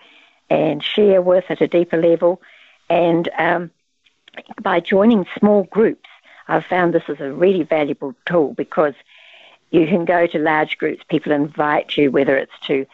and 0.50 0.84
share 0.84 1.22
with 1.22 1.46
at 1.50 1.62
a 1.62 1.68
deeper 1.68 1.98
level. 1.98 2.42
And 2.90 3.30
um, 3.38 3.72
by 4.62 4.80
joining 4.80 5.26
small 5.40 5.64
groups, 5.64 6.10
I've 6.48 6.66
found 6.66 6.94
this 6.94 7.10
is 7.10 7.20
a 7.20 7.32
really 7.32 7.64
valuable 7.64 8.14
tool 8.26 8.54
because 8.54 8.94
you 9.72 9.88
can 9.88 10.06
go 10.06 10.28
to 10.28 10.38
large 10.38 10.78
groups. 10.78 11.04
People 11.08 11.32
invite 11.32 11.98
you, 11.98 12.12
whether 12.12 12.38
it's 12.38 12.60
to 12.68 12.86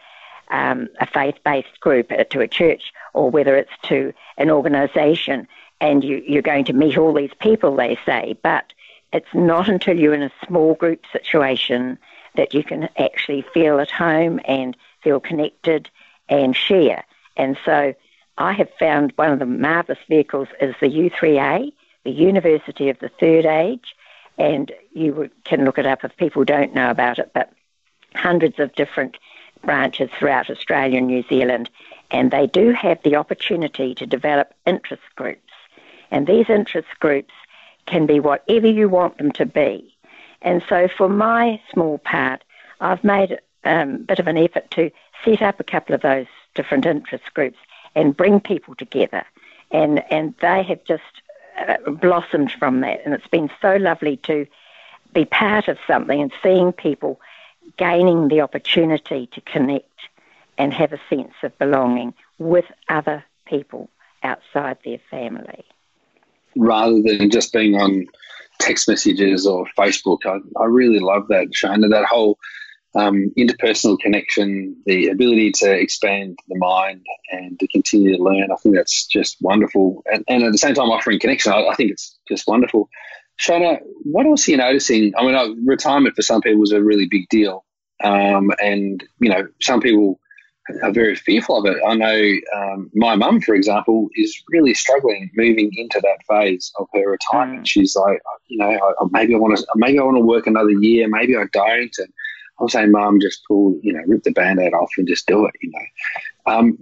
um, 0.50 0.88
a 1.00 1.06
faith-based 1.06 1.80
group, 1.80 2.10
uh, 2.10 2.24
to 2.24 2.40
a 2.40 2.48
church, 2.48 2.92
or 3.12 3.30
whether 3.30 3.56
it's 3.56 3.72
to 3.84 4.12
an 4.38 4.50
organisation, 4.50 5.48
and 5.82 6.04
you, 6.04 6.22
you're 6.26 6.42
going 6.42 6.64
to 6.66 6.72
meet 6.72 6.96
all 6.96 7.12
these 7.12 7.34
people, 7.40 7.74
they 7.76 7.98
say. 8.06 8.38
But 8.42 8.72
it's 9.12 9.34
not 9.34 9.68
until 9.68 9.98
you're 9.98 10.14
in 10.14 10.22
a 10.22 10.32
small 10.46 10.74
group 10.74 11.02
situation 11.12 11.98
that 12.36 12.54
you 12.54 12.62
can 12.62 12.88
actually 12.96 13.44
feel 13.52 13.80
at 13.80 13.90
home 13.90 14.40
and 14.46 14.76
feel 15.02 15.18
connected 15.20 15.90
and 16.28 16.56
share. 16.56 17.04
And 17.36 17.58
so 17.64 17.94
I 18.38 18.52
have 18.52 18.70
found 18.78 19.12
one 19.16 19.32
of 19.32 19.40
the 19.40 19.44
marvellous 19.44 19.98
vehicles 20.08 20.48
is 20.60 20.74
the 20.80 20.86
U3A, 20.86 21.72
the 22.04 22.10
University 22.10 22.88
of 22.88 22.98
the 23.00 23.10
Third 23.20 23.44
Age, 23.44 23.96
and 24.38 24.72
you 24.92 25.30
can 25.44 25.64
look 25.64 25.78
it 25.78 25.86
up 25.86 26.04
if 26.04 26.16
people 26.16 26.44
don't 26.44 26.74
know 26.74 26.90
about 26.90 27.18
it, 27.18 27.32
but 27.34 27.52
hundreds 28.14 28.60
of 28.60 28.74
different 28.74 29.18
branches 29.64 30.10
throughout 30.18 30.48
Australia 30.48 30.98
and 30.98 31.08
New 31.08 31.24
Zealand, 31.28 31.70
and 32.10 32.30
they 32.30 32.46
do 32.46 32.70
have 32.70 33.02
the 33.02 33.16
opportunity 33.16 33.94
to 33.96 34.06
develop 34.06 34.54
interest 34.64 35.02
groups. 35.16 35.51
And 36.12 36.26
these 36.26 36.48
interest 36.48 36.88
groups 37.00 37.32
can 37.86 38.06
be 38.06 38.20
whatever 38.20 38.68
you 38.68 38.88
want 38.88 39.18
them 39.18 39.32
to 39.32 39.46
be. 39.46 39.96
And 40.42 40.62
so 40.68 40.86
for 40.86 41.08
my 41.08 41.60
small 41.72 41.98
part, 41.98 42.44
I've 42.80 43.02
made 43.02 43.40
um, 43.64 43.94
a 43.94 43.98
bit 43.98 44.18
of 44.18 44.28
an 44.28 44.36
effort 44.36 44.70
to 44.72 44.90
set 45.24 45.40
up 45.40 45.58
a 45.58 45.64
couple 45.64 45.94
of 45.94 46.02
those 46.02 46.26
different 46.54 46.84
interest 46.84 47.32
groups 47.32 47.58
and 47.94 48.16
bring 48.16 48.40
people 48.40 48.74
together. 48.74 49.24
And, 49.70 50.04
and 50.12 50.34
they 50.40 50.62
have 50.64 50.84
just 50.84 51.02
uh, 51.58 51.90
blossomed 51.90 52.52
from 52.52 52.82
that. 52.82 53.00
And 53.04 53.14
it's 53.14 53.26
been 53.28 53.50
so 53.62 53.76
lovely 53.76 54.18
to 54.18 54.46
be 55.14 55.24
part 55.24 55.68
of 55.68 55.78
something 55.86 56.20
and 56.20 56.32
seeing 56.42 56.72
people 56.72 57.20
gaining 57.78 58.28
the 58.28 58.42
opportunity 58.42 59.28
to 59.28 59.40
connect 59.40 59.88
and 60.58 60.74
have 60.74 60.92
a 60.92 61.00
sense 61.08 61.32
of 61.42 61.58
belonging 61.58 62.12
with 62.38 62.66
other 62.88 63.24
people 63.46 63.88
outside 64.22 64.76
their 64.84 65.00
family. 65.10 65.64
Rather 66.56 67.00
than 67.02 67.30
just 67.30 67.52
being 67.52 67.74
on 67.74 68.06
text 68.58 68.88
messages 68.88 69.46
or 69.46 69.66
Facebook, 69.78 70.18
I, 70.26 70.38
I 70.60 70.66
really 70.66 71.00
love 71.00 71.28
that, 71.28 71.48
Shona, 71.48 71.90
that 71.90 72.04
whole 72.04 72.38
um, 72.94 73.32
interpersonal 73.38 73.98
connection, 73.98 74.76
the 74.86 75.08
ability 75.08 75.52
to 75.52 75.72
expand 75.72 76.38
the 76.48 76.58
mind 76.58 77.04
and 77.30 77.58
to 77.58 77.66
continue 77.68 78.16
to 78.16 78.22
learn. 78.22 78.52
I 78.52 78.56
think 78.56 78.74
that's 78.74 79.06
just 79.06 79.36
wonderful. 79.40 80.02
And, 80.12 80.24
and 80.28 80.42
at 80.44 80.52
the 80.52 80.58
same 80.58 80.74
time, 80.74 80.90
offering 80.90 81.18
connection, 81.18 81.52
I, 81.52 81.66
I, 81.66 81.74
think 81.74 81.90
it's 81.90 82.18
just 82.28 82.46
wonderful. 82.46 82.88
Shona, 83.40 83.78
what 84.04 84.26
else 84.26 84.46
are 84.46 84.50
you 84.50 84.56
noticing? 84.58 85.14
I 85.16 85.24
mean, 85.24 85.34
uh, 85.34 85.48
retirement 85.64 86.14
for 86.14 86.22
some 86.22 86.42
people 86.42 86.62
is 86.62 86.72
a 86.72 86.82
really 86.82 87.06
big 87.06 87.28
deal. 87.30 87.64
Um, 88.04 88.52
and, 88.62 89.02
you 89.20 89.30
know, 89.30 89.48
some 89.60 89.80
people 89.80 90.20
are 90.82 90.92
very 90.92 91.16
fearful 91.16 91.58
of 91.58 91.66
it. 91.66 91.82
I 91.86 91.94
know 91.94 92.32
um, 92.56 92.90
my 92.94 93.16
mum, 93.16 93.40
for 93.40 93.54
example, 93.54 94.08
is 94.14 94.42
really 94.50 94.74
struggling 94.74 95.30
moving 95.34 95.70
into 95.76 96.00
that 96.00 96.24
phase 96.28 96.72
of 96.78 96.86
her 96.94 97.10
retirement. 97.10 97.62
Mm. 97.62 97.68
She's 97.68 97.96
like, 97.96 98.20
you 98.46 98.58
know, 98.58 98.70
I, 98.70 99.04
maybe 99.10 99.34
I 99.34 99.38
want 99.38 99.56
to, 99.56 99.66
maybe 99.74 99.98
I 99.98 100.02
want 100.02 100.16
to 100.16 100.24
work 100.24 100.46
another 100.46 100.70
year, 100.70 101.08
maybe 101.08 101.36
I 101.36 101.44
don't. 101.52 101.94
And 101.98 102.12
I'm 102.60 102.68
saying, 102.68 102.92
Mum, 102.92 103.20
just 103.20 103.42
pull, 103.46 103.78
you 103.82 103.92
know, 103.92 104.02
rip 104.06 104.22
the 104.22 104.30
band-aid 104.30 104.72
off 104.72 104.90
and 104.98 105.08
just 105.08 105.26
do 105.26 105.46
it, 105.46 105.54
you 105.60 105.72
know. 105.72 106.54
Um, 106.54 106.78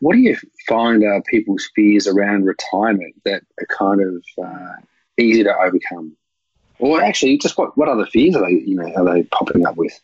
what 0.00 0.14
do 0.14 0.20
you 0.20 0.36
find 0.66 1.02
are 1.04 1.22
people's 1.22 1.68
fears 1.74 2.06
around 2.06 2.44
retirement 2.44 3.14
that 3.24 3.42
are 3.60 3.66
kind 3.66 4.00
of 4.00 4.24
uh, 4.42 4.74
easy 5.18 5.42
to 5.42 5.54
overcome? 5.54 6.16
Or 6.78 7.02
actually, 7.02 7.36
just 7.36 7.58
what, 7.58 7.76
what 7.76 7.88
other 7.88 8.06
fears 8.06 8.36
are 8.36 8.46
they, 8.46 8.62
you 8.64 8.76
know, 8.76 8.90
are 8.94 9.14
they 9.14 9.24
popping 9.24 9.66
up 9.66 9.76
with? 9.76 9.98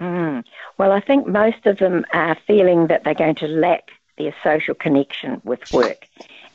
Mm. 0.00 0.44
Well, 0.78 0.92
I 0.92 1.00
think 1.00 1.26
most 1.26 1.66
of 1.66 1.78
them 1.78 2.04
are 2.12 2.36
feeling 2.46 2.88
that 2.88 3.04
they're 3.04 3.14
going 3.14 3.36
to 3.36 3.46
lack 3.46 3.90
their 4.18 4.34
social 4.42 4.74
connection 4.74 5.40
with 5.44 5.60
work, 5.72 6.06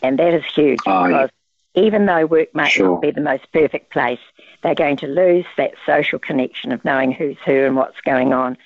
and 0.01 0.17
that 0.19 0.33
is 0.33 0.43
huge 0.53 0.79
Oh, 0.85 1.05
yeah. 1.07 1.27
even 1.75 2.05
though 2.05 2.25
work 2.25 2.53
might 2.53 2.71
Sure. 2.71 2.89
not 2.91 3.01
be 3.01 3.11
the 3.11 3.21
most 3.21 3.51
perfect 3.51 3.91
place, 3.91 4.19
they're 4.63 4.75
going 4.75 4.97
to 4.97 5.07
lose 5.07 5.45
that 5.57 5.73
social 5.85 6.19
connection 6.19 6.71
of 6.71 6.83
knowing 6.83 7.11
who's 7.11 7.37
who 7.45 7.65
and 7.65 7.75
what's 7.75 7.99
going 8.01 8.33
on. 8.33 8.57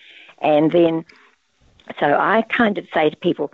And 0.41 0.71
then, 0.71 1.05
so 1.99 2.05
I 2.17 2.41
kind 2.43 2.77
of 2.77 2.87
say 2.93 3.09
to 3.09 3.15
people, 3.15 3.51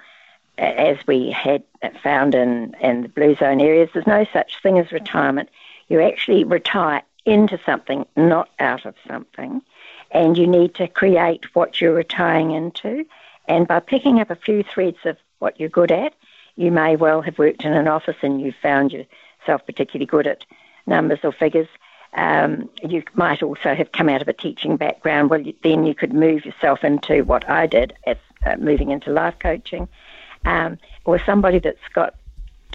as 0.57 0.97
we 1.07 1.31
had 1.31 1.63
found 2.03 2.35
in, 2.35 2.75
in 2.81 3.01
the 3.01 3.09
blue 3.09 3.35
zone 3.35 3.61
areas, 3.61 3.89
there's 3.93 4.07
no 4.07 4.25
such 4.33 4.61
thing 4.61 4.77
as 4.79 4.91
retirement. 4.91 5.49
You 5.87 6.01
actually 6.01 6.43
retire 6.43 7.01
into 7.25 7.59
something, 7.65 8.05
not 8.15 8.49
out 8.59 8.85
of 8.85 8.95
something. 9.07 9.61
And 10.11 10.37
you 10.37 10.47
need 10.47 10.75
to 10.75 10.87
create 10.87 11.55
what 11.55 11.79
you're 11.79 11.93
retiring 11.93 12.51
into. 12.51 13.05
And 13.47 13.67
by 13.67 13.79
picking 13.79 14.19
up 14.19 14.29
a 14.29 14.35
few 14.35 14.63
threads 14.63 14.97
of 15.05 15.17
what 15.39 15.59
you're 15.59 15.69
good 15.69 15.91
at, 15.91 16.13
you 16.55 16.71
may 16.71 16.95
well 16.95 17.21
have 17.21 17.37
worked 17.37 17.63
in 17.63 17.73
an 17.73 17.87
office 17.87 18.17
and 18.21 18.41
you've 18.41 18.55
found 18.61 18.91
yourself 18.91 19.65
particularly 19.65 20.05
good 20.05 20.27
at 20.27 20.45
numbers 20.85 21.19
or 21.23 21.31
figures. 21.31 21.67
Um, 22.13 22.69
you 22.83 23.03
might 23.13 23.43
also 23.43 23.75
have 23.75 23.91
come 23.91 24.09
out 24.09 24.21
of 24.21 24.27
a 24.27 24.33
teaching 24.33 24.77
background. 24.77 25.29
Well, 25.29 25.41
you, 25.41 25.53
then 25.63 25.85
you 25.85 25.93
could 25.93 26.13
move 26.13 26.45
yourself 26.45 26.83
into 26.83 27.23
what 27.23 27.47
I 27.49 27.67
did, 27.67 27.93
as, 28.05 28.17
uh, 28.45 28.55
moving 28.57 28.89
into 28.91 29.11
life 29.11 29.35
coaching, 29.39 29.87
um, 30.45 30.79
or 31.05 31.19
somebody 31.19 31.59
that's 31.59 31.87
got 31.93 32.15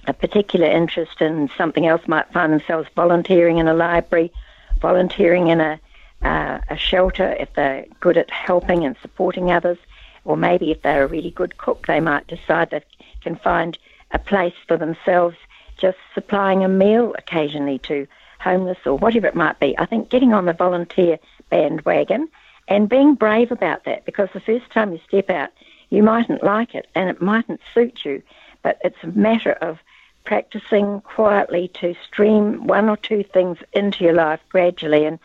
a 0.06 0.12
particular 0.12 0.66
interest 0.66 1.20
in 1.20 1.50
something 1.56 1.86
else 1.86 2.06
might 2.06 2.32
find 2.32 2.52
themselves 2.52 2.88
volunteering 2.94 3.58
in 3.58 3.68
a 3.68 3.74
library, 3.74 4.32
volunteering 4.80 5.48
in 5.48 5.60
a, 5.60 5.80
uh, 6.24 6.58
a 6.68 6.76
shelter 6.76 7.36
if 7.38 7.52
they're 7.54 7.86
good 8.00 8.16
at 8.16 8.30
helping 8.30 8.84
and 8.84 8.96
supporting 9.02 9.50
others, 9.50 9.78
or 10.24 10.36
maybe 10.36 10.70
if 10.70 10.82
they're 10.82 11.04
a 11.04 11.08
really 11.08 11.30
good 11.30 11.58
cook, 11.58 11.86
they 11.86 12.00
might 12.00 12.26
decide 12.26 12.70
they 12.70 12.82
can 13.20 13.36
find 13.36 13.78
a 14.10 14.18
place 14.18 14.54
for 14.66 14.76
themselves 14.76 15.36
just 15.76 15.98
supplying 16.14 16.64
a 16.64 16.68
meal 16.68 17.14
occasionally 17.18 17.78
to 17.80 18.06
homeless 18.40 18.78
or 18.86 18.96
whatever 18.96 19.26
it 19.26 19.34
might 19.34 19.58
be. 19.58 19.76
I 19.78 19.86
think 19.86 20.08
getting 20.08 20.32
on 20.32 20.46
the 20.46 20.52
volunteer 20.52 21.18
bandwagon 21.50 22.28
and 22.68 22.88
being 22.88 23.14
brave 23.14 23.50
about 23.52 23.84
that 23.84 24.04
because 24.04 24.28
the 24.32 24.40
first 24.40 24.70
time 24.70 24.92
you 24.92 25.00
step 25.06 25.30
out, 25.30 25.50
you 25.90 26.02
mightn't 26.02 26.42
like 26.42 26.74
it 26.74 26.86
and 26.94 27.10
it 27.10 27.20
mightn't 27.20 27.60
suit 27.74 28.04
you, 28.04 28.22
but 28.62 28.78
it's 28.82 29.02
a 29.02 29.08
matter 29.08 29.52
of 29.52 29.78
practicing 30.24 31.00
quietly 31.02 31.68
to 31.74 31.94
stream 32.06 32.66
one 32.66 32.88
or 32.88 32.96
two 32.96 33.22
things 33.22 33.58
into 33.72 34.04
your 34.04 34.14
life 34.14 34.40
gradually 34.48 35.04
and, 35.04 35.18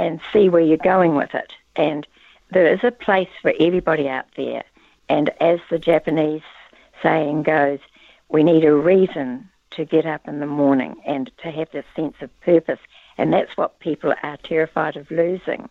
and 0.00 0.18
see 0.32 0.48
where 0.48 0.62
you're 0.62 0.78
going 0.78 1.14
with 1.14 1.34
it. 1.34 1.52
And 1.76 2.06
there 2.50 2.72
is 2.72 2.80
a 2.82 2.90
place 2.90 3.28
for 3.42 3.52
everybody 3.60 4.08
out 4.08 4.24
there. 4.34 4.64
And 5.10 5.30
as 5.40 5.60
the 5.68 5.78
Japanese 5.78 6.42
saying 7.02 7.42
goes, 7.42 7.80
we 8.30 8.42
need 8.42 8.64
a 8.64 8.74
reason 8.74 9.50
to 9.72 9.84
get 9.84 10.06
up 10.06 10.26
in 10.26 10.40
the 10.40 10.46
morning 10.46 10.96
and 11.06 11.30
to 11.42 11.50
have 11.50 11.70
this 11.70 11.84
sense 11.94 12.14
of 12.22 12.40
purpose. 12.40 12.80
And 13.18 13.30
that's 13.30 13.56
what 13.58 13.78
people 13.80 14.14
are 14.22 14.38
terrified 14.38 14.96
of 14.96 15.10
losing. 15.10 15.68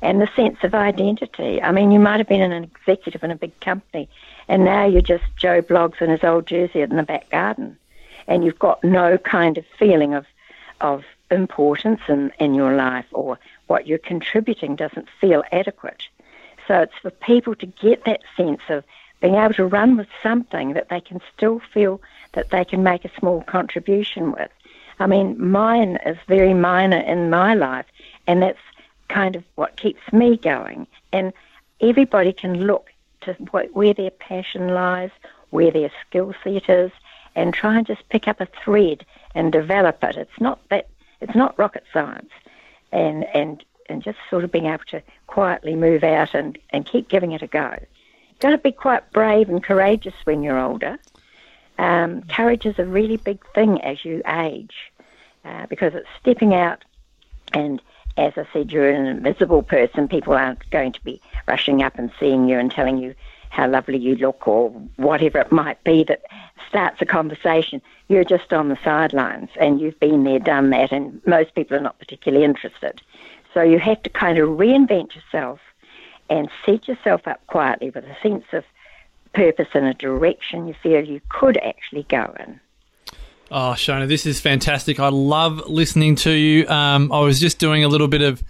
And 0.00 0.20
the 0.20 0.30
sense 0.36 0.58
of 0.62 0.74
identity. 0.74 1.60
I 1.60 1.72
mean, 1.72 1.90
you 1.90 1.98
might 1.98 2.20
have 2.20 2.28
been 2.28 2.52
an 2.52 2.64
executive 2.64 3.24
in 3.24 3.32
a 3.32 3.36
big 3.36 3.58
company, 3.60 4.08
and 4.48 4.64
now 4.64 4.86
you're 4.86 5.00
just 5.00 5.24
Joe 5.36 5.62
Bloggs 5.62 6.00
in 6.00 6.10
his 6.10 6.22
old 6.22 6.46
jersey 6.46 6.82
in 6.82 6.96
the 6.96 7.02
back 7.02 7.28
garden. 7.30 7.76
And 8.28 8.44
you've 8.44 8.58
got 8.58 8.84
no 8.84 9.18
kind 9.18 9.56
of 9.56 9.64
feeling 9.78 10.14
of, 10.14 10.26
of 10.80 11.04
importance 11.30 12.00
in, 12.08 12.32
in 12.38 12.54
your 12.54 12.74
life, 12.74 13.06
or 13.12 13.38
what 13.66 13.86
you're 13.86 13.98
contributing 13.98 14.76
doesn't 14.76 15.08
feel 15.20 15.42
adequate. 15.52 16.08
So 16.66 16.82
it's 16.82 16.98
for 17.02 17.10
people 17.10 17.54
to 17.56 17.66
get 17.66 18.04
that 18.04 18.20
sense 18.36 18.62
of 18.68 18.84
being 19.20 19.34
able 19.34 19.54
to 19.54 19.66
run 19.66 19.96
with 19.96 20.08
something 20.22 20.74
that 20.74 20.88
they 20.88 21.00
can 21.00 21.20
still 21.36 21.60
feel 21.72 22.00
that 22.32 22.50
they 22.50 22.64
can 22.64 22.82
make 22.82 23.04
a 23.04 23.18
small 23.18 23.42
contribution 23.42 24.32
with. 24.32 24.50
I 24.98 25.06
mean, 25.06 25.42
mine 25.50 25.98
is 26.06 26.16
very 26.28 26.54
minor 26.54 26.98
in 26.98 27.30
my 27.30 27.54
life, 27.54 27.86
and 28.26 28.42
that's 28.42 28.58
kind 29.08 29.36
of 29.36 29.44
what 29.54 29.76
keeps 29.76 30.12
me 30.12 30.36
going. 30.36 30.86
And 31.12 31.32
everybody 31.80 32.32
can 32.32 32.66
look 32.66 32.90
to 33.22 33.32
where 33.72 33.94
their 33.94 34.10
passion 34.10 34.68
lies, 34.68 35.10
where 35.50 35.70
their 35.70 35.90
skill 36.06 36.34
set 36.42 36.68
is, 36.68 36.92
and 37.34 37.52
try 37.52 37.78
and 37.78 37.86
just 37.86 38.08
pick 38.08 38.28
up 38.28 38.40
a 38.40 38.48
thread 38.64 39.04
and 39.34 39.50
develop 39.52 40.02
it. 40.04 40.16
It's 40.16 40.40
not 40.40 40.60
that 40.68 40.88
it's 41.20 41.34
not 41.34 41.58
rocket 41.58 41.84
science, 41.92 42.30
and 42.94 43.24
and 43.34 43.64
and 43.90 44.02
just 44.02 44.16
sort 44.30 44.44
of 44.44 44.52
being 44.52 44.66
able 44.66 44.84
to 44.90 45.02
quietly 45.26 45.74
move 45.74 46.02
out 46.02 46.34
and, 46.34 46.56
and 46.70 46.86
keep 46.86 47.08
giving 47.08 47.32
it 47.32 47.42
a 47.42 47.46
go. 47.46 47.76
Got 48.40 48.50
to 48.50 48.58
be 48.58 48.72
quite 48.72 49.12
brave 49.12 49.50
and 49.50 49.62
courageous 49.62 50.14
when 50.24 50.42
you're 50.42 50.58
older. 50.58 50.98
Um, 51.76 52.22
courage 52.22 52.64
is 52.64 52.78
a 52.78 52.84
really 52.86 53.18
big 53.18 53.44
thing 53.52 53.82
as 53.82 54.02
you 54.02 54.22
age 54.26 54.74
uh, 55.44 55.66
because 55.66 55.94
it's 55.94 56.08
stepping 56.20 56.54
out 56.54 56.82
and 57.52 57.82
as 58.16 58.32
I 58.36 58.46
said, 58.52 58.70
you're 58.70 58.88
an 58.88 59.06
invisible 59.06 59.62
person. 59.62 60.06
People 60.06 60.34
aren't 60.34 60.70
going 60.70 60.92
to 60.92 61.02
be 61.02 61.20
rushing 61.46 61.82
up 61.82 61.98
and 61.98 62.12
seeing 62.20 62.48
you 62.48 62.58
and 62.58 62.70
telling 62.70 62.96
you 62.98 63.14
how 63.54 63.68
lovely 63.68 63.98
you 63.98 64.16
look 64.16 64.48
or 64.48 64.70
whatever 64.96 65.38
it 65.38 65.52
might 65.52 65.82
be 65.84 66.02
that 66.04 66.22
starts 66.68 67.00
a 67.00 67.06
conversation. 67.06 67.80
You're 68.08 68.24
just 68.24 68.52
on 68.52 68.68
the 68.68 68.78
sidelines 68.82 69.50
and 69.60 69.80
you've 69.80 69.98
been 70.00 70.24
there, 70.24 70.40
done 70.40 70.70
that, 70.70 70.90
and 70.90 71.24
most 71.24 71.54
people 71.54 71.76
are 71.76 71.80
not 71.80 71.98
particularly 72.00 72.44
interested. 72.44 73.00
So 73.52 73.62
you 73.62 73.78
have 73.78 74.02
to 74.02 74.10
kind 74.10 74.38
of 74.38 74.48
reinvent 74.48 75.14
yourself 75.14 75.60
and 76.28 76.48
set 76.66 76.88
yourself 76.88 77.28
up 77.28 77.46
quietly 77.46 77.90
with 77.90 78.04
a 78.04 78.16
sense 78.20 78.44
of 78.52 78.64
purpose 79.34 79.68
and 79.72 79.86
a 79.86 79.94
direction 79.94 80.66
you 80.66 80.74
feel 80.82 81.04
you 81.04 81.20
could 81.28 81.56
actually 81.58 82.06
go 82.08 82.34
in. 82.40 82.58
Oh, 83.52 83.74
Shona, 83.76 84.08
this 84.08 84.26
is 84.26 84.40
fantastic. 84.40 84.98
I 84.98 85.10
love 85.10 85.68
listening 85.68 86.16
to 86.16 86.32
you. 86.32 86.66
Um, 86.66 87.12
I 87.12 87.20
was 87.20 87.38
just 87.38 87.60
doing 87.60 87.84
a 87.84 87.88
little 87.88 88.08
bit 88.08 88.22
of 88.22 88.42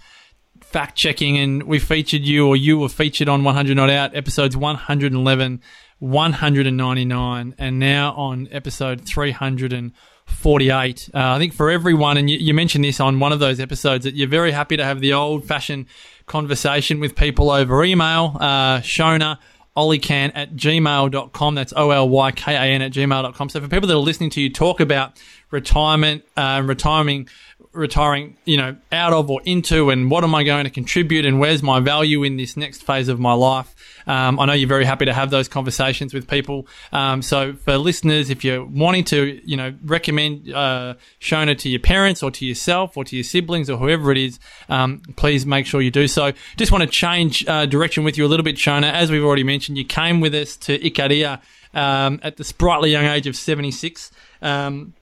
fact 0.75 0.97
checking, 0.97 1.37
and 1.37 1.63
we 1.63 1.79
featured 1.79 2.23
you, 2.23 2.45
or 2.45 2.57
you 2.57 2.77
were 2.77 2.89
featured 2.89 3.29
on 3.29 3.45
100 3.45 3.77
Not 3.77 3.89
Out 3.89 4.13
episodes 4.13 4.57
111, 4.57 5.61
199, 5.99 7.55
and 7.57 7.79
now 7.79 8.13
on 8.15 8.49
episode 8.51 9.07
348. 9.07 11.09
Uh, 11.13 11.17
I 11.17 11.37
think 11.37 11.53
for 11.53 11.71
everyone, 11.71 12.17
and 12.17 12.29
you, 12.29 12.37
you 12.39 12.53
mentioned 12.53 12.83
this 12.83 12.99
on 12.99 13.21
one 13.21 13.31
of 13.31 13.39
those 13.39 13.61
episodes, 13.61 14.03
that 14.03 14.15
you're 14.15 14.27
very 14.27 14.51
happy 14.51 14.75
to 14.75 14.83
have 14.83 14.99
the 14.99 15.13
old 15.13 15.45
fashioned 15.45 15.85
conversation 16.25 16.99
with 16.99 17.15
people 17.15 17.51
over 17.51 17.81
email. 17.85 18.35
Uh, 18.37 18.81
Shona 18.81 19.37
Olykan 19.77 20.33
at 20.35 20.55
gmail.com. 20.55 21.55
That's 21.55 21.71
O 21.77 21.91
L 21.91 22.09
Y 22.09 22.31
K 22.31 22.53
A 22.53 22.59
N 22.59 22.81
at 22.81 22.91
gmail.com. 22.91 23.47
So 23.47 23.61
for 23.61 23.69
people 23.69 23.87
that 23.87 23.95
are 23.95 23.97
listening 23.97 24.29
to 24.31 24.41
you 24.41 24.51
talk 24.51 24.81
about 24.81 25.17
retirement, 25.51 26.25
uh, 26.35 26.61
retiring, 26.65 27.29
retiring, 27.75 28.37
you 28.45 28.57
know, 28.57 28.75
out 28.91 29.13
of 29.13 29.29
or 29.29 29.41
into 29.45 29.89
and 29.89 30.09
what 30.09 30.23
am 30.23 30.33
I 30.33 30.43
going 30.43 30.65
to 30.65 30.69
contribute 30.69 31.25
and 31.25 31.39
where's 31.39 31.61
my 31.61 31.79
value 31.79 32.23
in 32.23 32.37
this 32.37 32.55
next 32.57 32.83
phase 32.83 33.07
of 33.07 33.19
my 33.19 33.33
life. 33.33 33.73
Um, 34.07 34.39
I 34.39 34.45
know 34.45 34.53
you're 34.53 34.69
very 34.69 34.85
happy 34.85 35.05
to 35.05 35.13
have 35.13 35.31
those 35.31 35.47
conversations 35.47 36.13
with 36.13 36.27
people. 36.27 36.67
Um, 36.91 37.21
so 37.21 37.53
for 37.53 37.77
listeners, 37.77 38.29
if 38.29 38.43
you're 38.43 38.63
wanting 38.63 39.03
to, 39.05 39.41
you 39.43 39.57
know, 39.57 39.73
recommend 39.83 40.51
uh, 40.53 40.95
Shona 41.19 41.57
to 41.59 41.69
your 41.69 41.79
parents 41.79 42.21
or 42.21 42.31
to 42.31 42.45
yourself 42.45 42.97
or 42.97 43.03
to 43.03 43.15
your 43.15 43.23
siblings 43.23 43.69
or 43.69 43.77
whoever 43.77 44.11
it 44.11 44.17
is, 44.17 44.39
um, 44.69 45.01
please 45.15 45.45
make 45.45 45.65
sure 45.65 45.81
you 45.81 45.91
do 45.91 46.07
so. 46.07 46.33
Just 46.57 46.71
want 46.71 46.83
to 46.83 46.89
change 46.89 47.47
uh, 47.47 47.65
direction 47.65 48.03
with 48.03 48.17
you 48.17 48.25
a 48.25 48.29
little 48.29 48.43
bit, 48.43 48.55
Shona. 48.55 48.91
As 48.91 49.11
we've 49.11 49.23
already 49.23 49.43
mentioned, 49.43 49.77
you 49.77 49.85
came 49.85 50.21
with 50.21 50.35
us 50.35 50.55
to 50.57 50.77
Ikaria 50.77 51.41
um, 51.73 52.19
at 52.23 52.37
the 52.37 52.43
sprightly 52.43 52.91
young 52.91 53.05
age 53.05 53.27
of 53.27 53.35
76. 53.35 54.11
Um, 54.41 54.93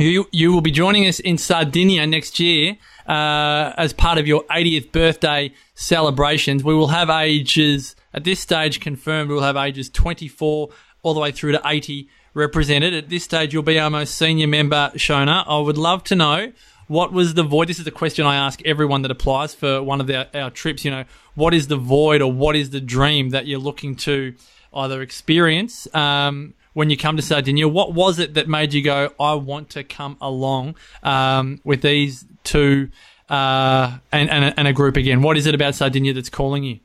you 0.00 0.28
you 0.32 0.52
will 0.52 0.60
be 0.60 0.70
joining 0.70 1.06
us 1.06 1.20
in 1.20 1.38
Sardinia 1.38 2.06
next 2.06 2.40
year 2.40 2.76
uh, 3.06 3.72
as 3.76 3.92
part 3.92 4.18
of 4.18 4.26
your 4.26 4.44
80th 4.44 4.92
birthday 4.92 5.52
celebrations. 5.74 6.64
We 6.64 6.74
will 6.74 6.88
have 6.88 7.10
ages 7.10 7.96
at 8.14 8.24
this 8.24 8.40
stage 8.40 8.80
confirmed. 8.80 9.30
We'll 9.30 9.42
have 9.42 9.56
ages 9.56 9.88
24 9.90 10.70
all 11.02 11.14
the 11.14 11.20
way 11.20 11.32
through 11.32 11.52
to 11.52 11.62
80 11.64 12.08
represented. 12.34 12.94
At 12.94 13.08
this 13.08 13.24
stage, 13.24 13.52
you'll 13.52 13.62
be 13.62 13.78
our 13.78 13.90
most 13.90 14.14
senior 14.14 14.46
member, 14.46 14.90
Shona. 14.94 15.44
I 15.46 15.58
would 15.58 15.78
love 15.78 16.04
to 16.04 16.14
know 16.14 16.52
what 16.86 17.12
was 17.12 17.34
the 17.34 17.42
void. 17.42 17.68
This 17.68 17.78
is 17.78 17.86
a 17.86 17.92
question 17.92 18.26
I 18.26 18.36
ask 18.36 18.60
everyone 18.64 19.02
that 19.02 19.10
applies 19.10 19.54
for 19.54 19.82
one 19.82 20.00
of 20.00 20.10
our, 20.10 20.26
our 20.34 20.50
trips. 20.50 20.84
You 20.84 20.90
know, 20.90 21.04
what 21.34 21.54
is 21.54 21.68
the 21.68 21.76
void 21.76 22.22
or 22.22 22.32
what 22.32 22.56
is 22.56 22.70
the 22.70 22.80
dream 22.80 23.30
that 23.30 23.46
you're 23.46 23.60
looking 23.60 23.96
to 23.96 24.34
either 24.74 25.02
experience? 25.02 25.92
Um, 25.94 26.54
when 26.72 26.90
you 26.90 26.96
come 26.96 27.16
to 27.16 27.22
Sardinia, 27.22 27.68
what 27.68 27.94
was 27.94 28.18
it 28.18 28.34
that 28.34 28.48
made 28.48 28.72
you 28.72 28.82
go, 28.82 29.10
I 29.18 29.34
want 29.34 29.70
to 29.70 29.84
come 29.84 30.16
along 30.20 30.76
um, 31.02 31.60
with 31.64 31.82
these 31.82 32.24
two 32.44 32.90
uh, 33.28 33.98
and, 34.12 34.30
and, 34.30 34.44
a, 34.44 34.58
and 34.58 34.68
a 34.68 34.72
group 34.72 34.96
again? 34.96 35.22
What 35.22 35.36
is 35.36 35.46
it 35.46 35.54
about 35.54 35.74
Sardinia 35.74 36.12
that's 36.12 36.30
calling 36.30 36.64
you? 36.64 36.80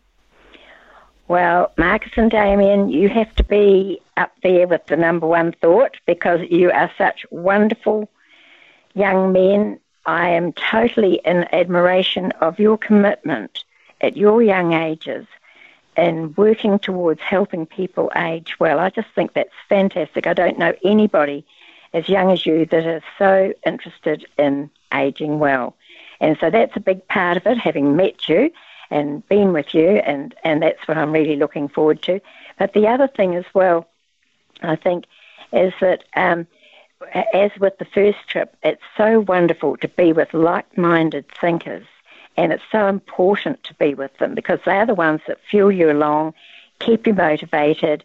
Well, 1.28 1.72
Marcus 1.78 2.12
and 2.18 2.30
Damien, 2.30 2.90
you 2.90 3.10
have 3.10 3.34
to 3.36 3.44
be 3.44 4.00
up 4.16 4.32
there 4.44 4.68
with 4.68 4.86
the 4.86 4.96
number 4.96 5.26
one 5.26 5.54
thought 5.54 5.98
because 6.06 6.42
you 6.50 6.72
are 6.72 6.92
such 6.98 7.26
wonderful 7.32 8.10
young 8.94 9.32
men 9.32 9.80
I 10.06 10.30
am 10.30 10.54
totally 10.54 11.20
in 11.26 11.48
admiration 11.52 12.32
of 12.34 12.60
your 12.60 12.78
commitment 12.78 13.64
at 14.02 14.16
your 14.16 14.42
young 14.44 14.74
ages 14.74 15.26
in 15.98 16.34
working 16.36 16.80
towards 16.80 17.22
helping 17.22 17.66
people 17.66 18.12
age 18.16 18.60
well. 18.60 18.80
I 18.80 18.90
just 18.90 19.08
think 19.16 19.34
that's 19.34 19.54
fantastic. 19.70 20.28
I 20.28 20.34
don't 20.34 20.60
know 20.60 20.74
anybody 20.84 21.46
as 21.94 22.10
young 22.10 22.32
as 22.32 22.46
you 22.46 22.66
that 22.66 22.86
is 22.86 23.04
so 23.18 23.54
interested 23.66 24.26
in 24.38 24.70
aging 24.94 25.40
well. 25.40 25.76
And 26.20 26.38
so 26.40 26.50
that's 26.50 26.76
a 26.76 26.82
big 26.82 27.08
part 27.08 27.38
of 27.38 27.46
it, 27.46 27.58
having 27.58 27.96
met 27.96 28.28
you 28.28 28.52
and 28.92 29.28
been 29.28 29.54
with 29.54 29.74
you, 29.74 29.88
and, 29.88 30.36
and 30.44 30.62
that's 30.62 30.88
what 30.88 30.98
I'm 30.98 31.12
really 31.12 31.36
looking 31.36 31.68
forward 31.68 32.02
to. 32.04 32.22
But 32.60 32.74
the 32.74 32.88
other 32.88 33.08
thing 33.08 33.36
as 33.36 33.46
well, 33.54 33.88
I 34.62 34.76
think, 34.76 35.06
is 35.52 35.74
that 35.82 36.04
um, 36.16 36.48
as 37.34 37.52
with 37.60 37.78
the 37.78 37.86
first 37.86 38.18
trip, 38.28 38.56
it's 38.64 38.82
so 38.98 39.22
wonderful 39.22 39.78
to 39.78 39.88
be 39.88 40.14
with 40.14 40.34
like 40.34 40.78
minded 40.78 41.26
thinkers. 41.40 41.86
And 42.38 42.52
it's 42.52 42.64
so 42.72 42.88
important 42.88 43.64
to 43.64 43.74
be 43.76 43.94
with 43.94 44.16
them 44.18 44.36
because 44.36 44.60
they're 44.66 44.86
the 44.86 44.94
ones 44.94 45.22
that 45.28 45.40
fuel 45.50 45.72
you 45.72 45.90
along, 45.90 46.34
keep 46.80 47.08
you 47.08 47.14
motivated, 47.14 48.04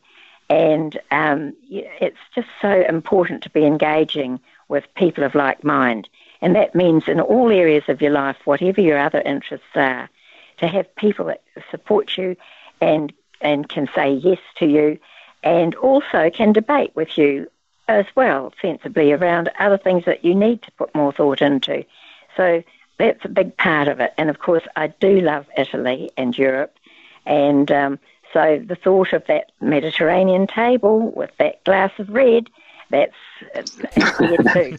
and 0.49 0.99
um, 1.11 1.55
it's 1.71 2.19
just 2.35 2.49
so 2.61 2.85
important 2.89 3.43
to 3.45 3.51
be 3.51 3.65
engaging 3.65 4.41
with 4.69 4.85
people 4.95 5.25
of 5.25 5.35
like 5.35 5.63
mind. 5.65 6.09
And 6.41 6.57
that 6.57 6.75
means 6.75 7.05
in 7.07 7.21
all 7.21 7.51
areas 7.51 7.85
of 7.89 8.01
your 8.01 8.13
life, 8.13 8.37
whatever 8.45 8.81
your 8.81 8.99
other 8.99 9.21
interests 9.21 9.67
are, 9.75 10.09
to 10.59 10.67
have 10.67 10.95
people 10.97 11.27
that 11.27 11.43
support 11.71 12.17
you 12.17 12.37
and 12.81 13.13
and 13.41 13.69
can 13.69 13.89
say 13.95 14.13
yes 14.13 14.39
to 14.57 14.67
you 14.67 14.99
and 15.43 15.75
also 15.77 16.31
can 16.31 16.53
debate 16.53 16.95
with 16.95 17.17
you 17.17 17.49
as 17.89 18.05
well 18.15 18.53
sensibly 18.61 19.13
around 19.13 19.51
other 19.59 19.79
things 19.79 20.05
that 20.05 20.25
you 20.25 20.35
need 20.35 20.63
to 20.63 20.71
put 20.73 20.95
more 20.95 21.13
thought 21.13 21.41
into. 21.41 21.85
So 22.37 22.63
that's 23.01 23.25
a 23.25 23.29
big 23.29 23.57
part 23.57 23.89
of 23.89 24.01
it. 24.01 24.13
And 24.17 24.31
of 24.31 24.39
course, 24.39 24.63
I 24.77 24.89
do 24.89 25.21
love 25.21 25.47
Italy 25.57 26.11
and 26.17 26.37
Europe. 26.37 26.75
And 27.27 27.71
um, 27.73 27.99
so 28.33 28.63
the 28.65 28.77
thought 28.77 29.13
of 29.13 29.27
that 29.27 29.53
Mediterranean 29.61 30.47
table 30.47 31.11
with 31.11 31.31
that 31.39 31.65
glass 31.65 31.93
of 31.99 32.09
red, 32.11 32.49
that's, 32.91 33.15
there 33.55 33.63
too. 34.53 34.79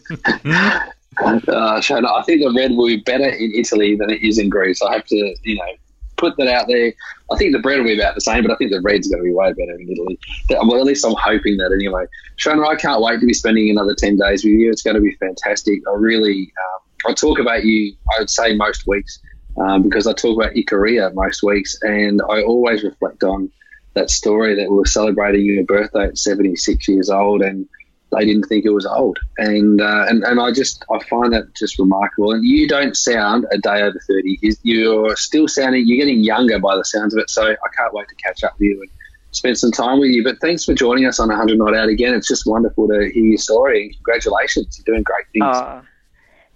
Uh, 1.18 1.80
Shona, 1.80 2.10
I 2.10 2.22
think 2.22 2.42
the 2.42 2.52
red 2.56 2.72
will 2.72 2.86
be 2.86 2.96
better 2.96 3.28
in 3.28 3.52
Italy 3.54 3.96
than 3.96 4.10
it 4.10 4.22
is 4.22 4.38
in 4.38 4.48
Greece. 4.48 4.80
I 4.82 4.94
have 4.94 5.04
to, 5.06 5.34
you 5.42 5.56
know, 5.56 5.72
put 6.16 6.36
that 6.38 6.48
out 6.48 6.68
there. 6.68 6.92
I 7.30 7.36
think 7.36 7.52
the 7.52 7.58
bread 7.58 7.78
will 7.78 7.86
be 7.86 7.98
about 7.98 8.14
the 8.14 8.20
same, 8.20 8.42
but 8.42 8.52
I 8.52 8.56
think 8.56 8.70
the 8.70 8.80
red's 8.80 9.08
going 9.08 9.22
to 9.22 9.24
be 9.24 9.32
way 9.32 9.52
better 9.52 9.74
in 9.74 9.90
Italy. 9.90 10.18
Well, 10.50 10.78
at 10.78 10.84
least 10.84 11.04
I'm 11.04 11.16
hoping 11.18 11.56
that 11.58 11.72
anyway. 11.72 12.06
Shona, 12.38 12.66
I 12.66 12.76
can't 12.76 13.02
wait 13.02 13.20
to 13.20 13.26
be 13.26 13.34
spending 13.34 13.68
another 13.68 13.94
10 13.94 14.16
days 14.16 14.44
with 14.44 14.52
you. 14.52 14.70
It's 14.70 14.82
going 14.82 14.96
to 14.96 15.02
be 15.02 15.14
fantastic. 15.16 15.80
I 15.88 15.94
really, 15.96 16.52
um, 16.64 16.81
I 17.06 17.12
talk 17.12 17.38
about 17.38 17.64
you, 17.64 17.94
I 18.16 18.20
would 18.20 18.30
say 18.30 18.54
most 18.54 18.86
weeks, 18.86 19.18
um, 19.60 19.82
because 19.82 20.06
I 20.06 20.12
talk 20.12 20.36
about 20.36 20.56
your 20.56 20.64
career 20.64 21.10
most 21.14 21.42
weeks, 21.42 21.76
and 21.82 22.20
I 22.30 22.42
always 22.42 22.82
reflect 22.82 23.22
on 23.22 23.50
that 23.94 24.10
story 24.10 24.54
that 24.54 24.70
we 24.70 24.76
were 24.76 24.86
celebrating 24.86 25.44
your 25.44 25.64
birthday 25.64 26.04
at 26.04 26.18
76 26.18 26.88
years 26.88 27.10
old, 27.10 27.42
and 27.42 27.68
they 28.12 28.24
didn't 28.24 28.44
think 28.44 28.64
it 28.64 28.70
was 28.70 28.86
old, 28.86 29.18
and 29.38 29.80
uh, 29.80 30.04
and 30.08 30.22
and 30.24 30.38
I 30.38 30.52
just 30.52 30.84
I 30.90 31.02
find 31.04 31.32
that 31.32 31.54
just 31.56 31.78
remarkable. 31.78 32.32
And 32.32 32.44
you 32.44 32.68
don't 32.68 32.96
sound 32.96 33.46
a 33.50 33.58
day 33.58 33.80
over 33.80 33.98
thirty. 34.06 34.38
You're 34.62 35.16
still 35.16 35.48
sounding. 35.48 35.84
You're 35.86 36.04
getting 36.04 36.22
younger 36.22 36.58
by 36.58 36.76
the 36.76 36.84
sounds 36.84 37.14
of 37.14 37.20
it. 37.20 37.30
So 37.30 37.42
I 37.42 37.68
can't 37.76 37.94
wait 37.94 38.08
to 38.08 38.14
catch 38.16 38.44
up 38.44 38.52
with 38.58 38.68
you 38.68 38.80
and 38.82 38.90
spend 39.30 39.56
some 39.56 39.72
time 39.72 39.98
with 39.98 40.10
you. 40.10 40.22
But 40.22 40.40
thanks 40.40 40.64
for 40.64 40.74
joining 40.74 41.06
us 41.06 41.20
on 41.20 41.28
100 41.28 41.56
Not 41.56 41.74
Out 41.74 41.88
again. 41.88 42.14
It's 42.14 42.28
just 42.28 42.46
wonderful 42.46 42.86
to 42.88 43.10
hear 43.12 43.24
your 43.24 43.38
story. 43.38 43.90
Congratulations, 43.94 44.78
you're 44.78 44.94
doing 44.94 45.02
great 45.02 45.26
things. 45.32 45.56
Oh, 45.56 45.82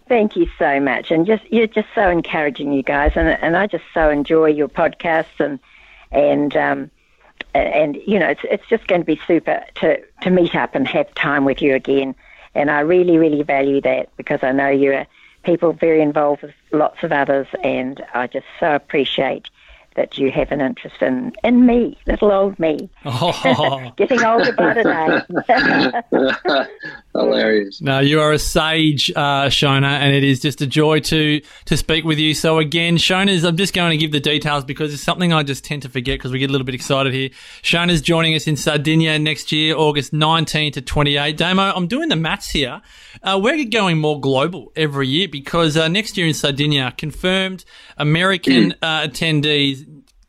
thank 0.09 0.37
you 0.37 0.49
so 0.59 0.81
much, 0.81 1.11
and 1.11 1.27
just 1.27 1.45
you're 1.53 1.67
just 1.67 1.89
so 1.95 2.09
encouraging, 2.09 2.73
you 2.73 2.83
guys, 2.83 3.13
and 3.17 3.29
and 3.29 3.57
I 3.57 3.67
just 3.67 3.85
so 3.95 4.11
enjoy 4.11 4.47
your 4.47 4.69
podcasts 4.69 5.41
and 5.41 5.59
and. 6.11 6.57
Um, 6.57 6.91
and 7.55 7.97
you 8.07 8.19
know, 8.19 8.29
it's 8.29 8.41
it's 8.45 8.67
just 8.69 8.87
going 8.87 9.01
to 9.01 9.05
be 9.05 9.21
super 9.27 9.65
to 9.77 10.03
to 10.23 10.31
meet 10.31 10.55
up 10.55 10.75
and 10.75 10.87
have 10.89 11.13
time 11.15 11.45
with 11.45 11.63
you 11.63 11.75
again. 11.75 12.15
And 12.55 12.71
I 12.71 12.81
really, 12.81 13.19
really 13.19 13.43
value 13.43 13.81
that 13.83 14.15
because 14.17 14.41
I 14.43 14.53
know 14.53 14.69
you're 14.69 15.07
people 15.43 15.73
very 15.73 16.03
involved 16.03 16.43
with 16.43 16.55
lots 16.73 17.03
of 17.03 17.13
others, 17.13 17.47
and 17.63 18.05
I 18.15 18.27
just 18.27 18.47
so 18.59 18.75
appreciate 18.75 19.49
that 19.97 20.19
you 20.19 20.31
have 20.31 20.53
an 20.53 20.61
interest 20.61 20.97
in, 21.01 21.33
in 21.43 21.67
me, 21.67 21.99
little 22.07 22.31
old 22.31 22.59
me. 22.59 22.89
Oh. 23.05 23.93
Getting 23.97 24.23
older 24.23 24.53
by 24.53 24.75
the 24.75 26.05
day. 26.13 26.67
Hilarious. 27.15 27.81
No, 27.81 27.99
you 27.99 28.21
are 28.21 28.33
a 28.33 28.39
sage, 28.39 29.11
uh, 29.17 29.47
Shona, 29.47 29.99
and 29.99 30.15
it 30.15 30.23
is 30.23 30.41
just 30.41 30.61
a 30.61 30.67
joy 30.67 31.01
to 31.01 31.41
to 31.65 31.77
speak 31.77 32.05
with 32.05 32.19
you. 32.19 32.35
So 32.35 32.59
again, 32.59 32.97
Shona's, 32.97 33.45
I'm 33.45 33.57
just 33.57 33.75
going 33.75 33.91
to 33.91 33.97
give 33.97 34.13
the 34.13 34.21
details 34.21 34.65
because 34.65 34.93
it's 34.93 35.03
something 35.03 35.33
I 35.33 35.43
just 35.43 35.65
tend 35.65 35.83
to 35.83 35.89
forget 35.89 36.19
because 36.19 36.31
we 36.31 36.39
get 36.39 36.51
a 36.51 36.53
little 36.53 36.67
bit 36.67 36.75
excited 36.75 37.13
here. 37.13 37.31
Shona's 37.63 38.03
joining 38.03 38.35
us 38.35 38.47
in 38.47 38.57
Sardinia 38.57 39.19
next 39.19 39.51
year, 39.51 39.75
August 39.77 40.13
19 40.13 40.73
to 40.73 40.83
28. 40.83 41.37
Damo, 41.37 41.73
I'm 41.75 41.87
doing 41.87 42.11
the 42.11 42.17
maths 42.17 42.51
here. 42.51 42.83
Uh, 43.23 43.41
we're 43.43 43.65
going 43.65 43.99
more 43.99 44.21
global 44.21 44.73
every 44.77 45.09
year 45.09 45.27
because 45.27 45.77
uh, 45.77 45.89
next 45.89 46.19
year 46.19 46.27
in 46.27 46.35
Sardinia, 46.35 46.93
confirmed 46.97 47.65
American 47.97 48.73
mm. 48.73 48.77
uh, 48.83 49.07
attendees 49.07 49.86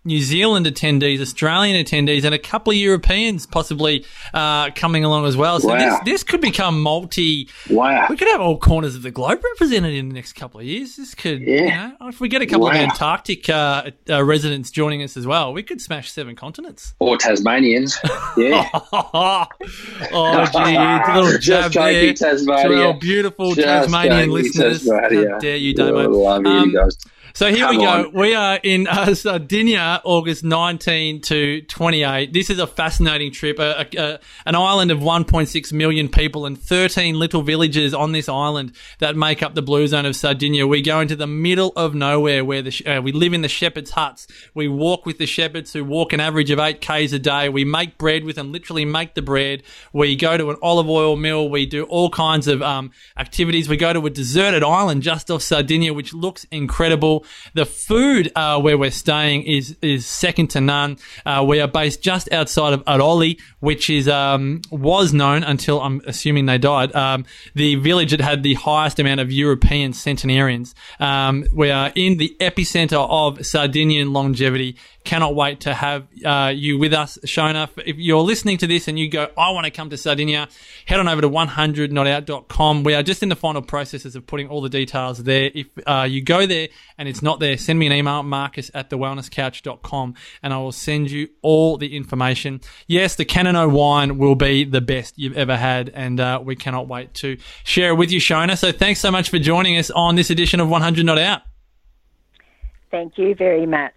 New 0.07 0.21
Zealand 0.21 0.65
attendees, 0.65 1.19
Australian 1.19 1.83
attendees, 1.83 2.23
and 2.23 2.33
a 2.33 2.39
couple 2.39 2.71
of 2.71 2.77
Europeans 2.77 3.45
possibly 3.45 4.05
uh, 4.33 4.71
coming 4.71 5.03
along 5.03 5.25
as 5.25 5.35
well. 5.35 5.59
So 5.59 5.67
wow. 5.67 5.77
this, 5.77 5.99
this 6.05 6.23
could 6.23 6.41
become 6.41 6.81
multi. 6.81 7.49
Wow. 7.69 8.07
We 8.09 8.15
could 8.15 8.29
have 8.29 8.39
all 8.39 8.57
corners 8.57 8.95
of 8.95 9.01
the 9.01 9.11
globe 9.11 9.43
represented 9.43 9.93
in 9.93 10.07
the 10.07 10.15
next 10.15 10.33
couple 10.33 10.61
of 10.61 10.65
years. 10.65 10.95
This 10.95 11.13
could, 11.13 11.41
yeah. 11.41 11.57
You 11.91 11.97
know, 11.99 12.07
if 12.07 12.21
we 12.21 12.29
get 12.29 12.41
a 12.41 12.45
couple 12.45 12.65
wow. 12.65 12.71
of 12.71 12.77
Antarctic 12.77 13.49
uh, 13.49 13.91
uh, 14.09 14.23
residents 14.23 14.71
joining 14.71 15.03
us 15.03 15.17
as 15.17 15.27
well, 15.27 15.53
we 15.53 15.61
could 15.61 15.81
smash 15.81 16.09
seven 16.11 16.35
continents. 16.35 16.93
Or 16.99 17.17
Tasmanians. 17.17 17.99
Yeah. 18.37 18.69
oh, 18.73 19.45
gee, 19.61 21.19
little 21.19 21.39
jab 21.39 21.71
there 21.73 22.13
Tasmania. 22.13 22.69
to 22.69 22.87
our 22.87 22.93
beautiful 22.93 23.53
Just 23.55 23.67
Tasmanian 23.67 24.31
listeners. 24.31 24.85
Tasmania. 24.85 25.31
How 25.31 25.39
dare 25.39 25.57
you, 25.57 25.73
Damo? 25.73 26.05
Oh, 26.05 26.19
love 26.19 26.43
you 26.43 26.51
um, 26.51 26.73
guys. 26.73 26.97
So 27.37 27.51
here 27.51 27.67
Come 27.67 27.77
we 27.77 27.83
go. 27.83 27.87
On. 27.87 28.13
We 28.13 28.33
are 28.33 28.59
in 28.63 28.87
uh, 28.87 29.13
Sardinia, 29.13 30.01
August 30.03 30.43
19 30.43 31.21
to 31.21 31.61
28. 31.61 32.33
This 32.33 32.49
is 32.49 32.57
a 32.57 32.65
fascinating 32.65 33.31
trip. 33.31 33.59
A, 33.59 33.87
a, 33.95 34.19
an 34.47 34.55
island 34.55 34.89
of 34.89 35.01
1.6 35.01 35.71
million 35.71 36.09
people 36.09 36.47
and 36.47 36.59
13 36.59 37.19
little 37.19 37.43
villages 37.43 37.93
on 37.93 38.11
this 38.11 38.27
island 38.27 38.71
that 38.97 39.15
make 39.15 39.43
up 39.43 39.53
the 39.53 39.61
blue 39.61 39.87
zone 39.87 40.07
of 40.07 40.15
Sardinia. 40.15 40.65
We 40.65 40.81
go 40.81 40.99
into 40.99 41.15
the 41.15 41.27
middle 41.27 41.73
of 41.75 41.93
nowhere 41.93 42.43
where 42.43 42.63
the, 42.63 42.83
uh, 42.87 43.03
we 43.03 43.11
live 43.11 43.33
in 43.33 43.43
the 43.43 43.47
shepherds' 43.47 43.91
huts. 43.91 44.25
We 44.55 44.67
walk 44.67 45.05
with 45.05 45.19
the 45.19 45.27
shepherds 45.27 45.73
who 45.73 45.85
walk 45.85 46.13
an 46.13 46.19
average 46.19 46.49
of 46.49 46.57
8 46.57 46.81
Ks 46.81 47.13
a 47.13 47.19
day. 47.19 47.49
We 47.49 47.63
make 47.63 47.99
bread 47.99 48.23
with 48.23 48.37
them, 48.37 48.51
literally 48.51 48.83
make 48.83 49.13
the 49.13 49.21
bread. 49.21 49.61
We 49.93 50.15
go 50.15 50.39
to 50.39 50.49
an 50.49 50.57
olive 50.63 50.89
oil 50.89 51.15
mill. 51.15 51.51
We 51.51 51.67
do 51.67 51.83
all 51.83 52.09
kinds 52.09 52.47
of 52.47 52.63
um, 52.63 52.89
activities. 53.15 53.69
We 53.69 53.77
go 53.77 53.93
to 53.93 54.03
a 54.07 54.09
deserted 54.09 54.63
island 54.63 55.03
just 55.03 55.29
off 55.29 55.43
Sardinia, 55.43 55.93
which 55.93 56.15
looks 56.15 56.43
incredible. 56.45 57.25
The 57.53 57.65
food 57.65 58.31
uh, 58.35 58.59
where 58.59 58.77
we're 58.77 58.91
staying 58.91 59.43
is 59.43 59.77
is 59.81 60.05
second 60.05 60.47
to 60.51 60.61
none. 60.61 60.97
Uh, 61.25 61.43
we 61.47 61.59
are 61.59 61.67
based 61.67 62.01
just 62.01 62.31
outside 62.31 62.73
of 62.73 62.83
Aroli, 62.85 63.39
which 63.59 63.89
is 63.89 64.07
um, 64.07 64.61
was 64.71 65.13
known 65.13 65.43
until 65.43 65.81
I'm 65.81 66.01
assuming 66.05 66.45
they 66.45 66.57
died. 66.57 66.95
Um, 66.95 67.25
the 67.55 67.75
village 67.75 68.11
that 68.11 68.21
had 68.21 68.43
the 68.43 68.55
highest 68.55 68.99
amount 68.99 69.19
of 69.19 69.31
European 69.31 69.93
centenarians. 69.93 70.75
Um, 70.99 71.45
we 71.53 71.71
are 71.71 71.91
in 71.95 72.17
the 72.17 72.35
epicenter 72.39 73.07
of 73.09 73.45
Sardinian 73.45 74.13
longevity 74.13 74.77
cannot 75.07 75.35
wait 75.35 75.61
to 75.61 75.73
have 75.73 76.05
uh, 76.25 76.51
you 76.53 76.77
with 76.77 76.93
us, 76.93 77.17
Shona. 77.23 77.69
If 77.85 77.95
you're 77.95 78.21
listening 78.21 78.57
to 78.57 78.67
this 78.67 78.89
and 78.89 78.99
you 78.99 79.09
go, 79.09 79.29
I 79.37 79.51
want 79.51 79.63
to 79.63 79.71
come 79.71 79.89
to 79.89 79.97
Sardinia, 79.97 80.49
head 80.85 80.99
on 80.99 81.07
over 81.07 81.21
to 81.21 81.29
100notout.com. 81.29 82.83
We 82.83 82.93
are 82.93 83.03
just 83.03 83.23
in 83.23 83.29
the 83.29 83.35
final 83.37 83.61
processes 83.61 84.17
of 84.17 84.27
putting 84.27 84.49
all 84.49 84.59
the 84.61 84.69
details 84.69 85.23
there. 85.23 85.49
If 85.55 85.67
uh, 85.87 86.05
you 86.09 86.21
go 86.21 86.45
there 86.45 86.67
and 86.97 87.07
it's 87.07 87.21
not 87.21 87.39
there, 87.39 87.57
send 87.57 87.79
me 87.79 87.87
an 87.87 87.93
email, 87.93 88.21
marcus 88.21 88.69
at 88.73 88.89
thewellnesscouch.com, 88.89 90.15
and 90.43 90.53
I 90.53 90.57
will 90.57 90.73
send 90.73 91.09
you 91.09 91.29
all 91.41 91.77
the 91.77 91.95
information. 91.95 92.59
Yes, 92.87 93.15
the 93.15 93.23
Cannonau 93.23 93.71
wine 93.71 94.17
will 94.17 94.35
be 94.35 94.65
the 94.65 94.81
best 94.81 95.17
you've 95.17 95.37
ever 95.37 95.55
had, 95.55 95.87
and 95.89 96.19
uh, 96.19 96.41
we 96.43 96.57
cannot 96.57 96.89
wait 96.89 97.13
to 97.15 97.37
share 97.63 97.91
it 97.91 97.95
with 97.95 98.11
you, 98.11 98.19
Shona. 98.19 98.57
So 98.57 98.73
thanks 98.73 98.99
so 98.99 99.09
much 99.09 99.29
for 99.29 99.39
joining 99.39 99.77
us 99.77 99.89
on 99.89 100.15
this 100.15 100.29
edition 100.29 100.59
of 100.59 100.67
100 100.67 101.05
Not 101.05 101.17
Out. 101.17 101.43
Thank 102.91 103.17
you 103.17 103.35
very 103.35 103.65
much. 103.65 103.93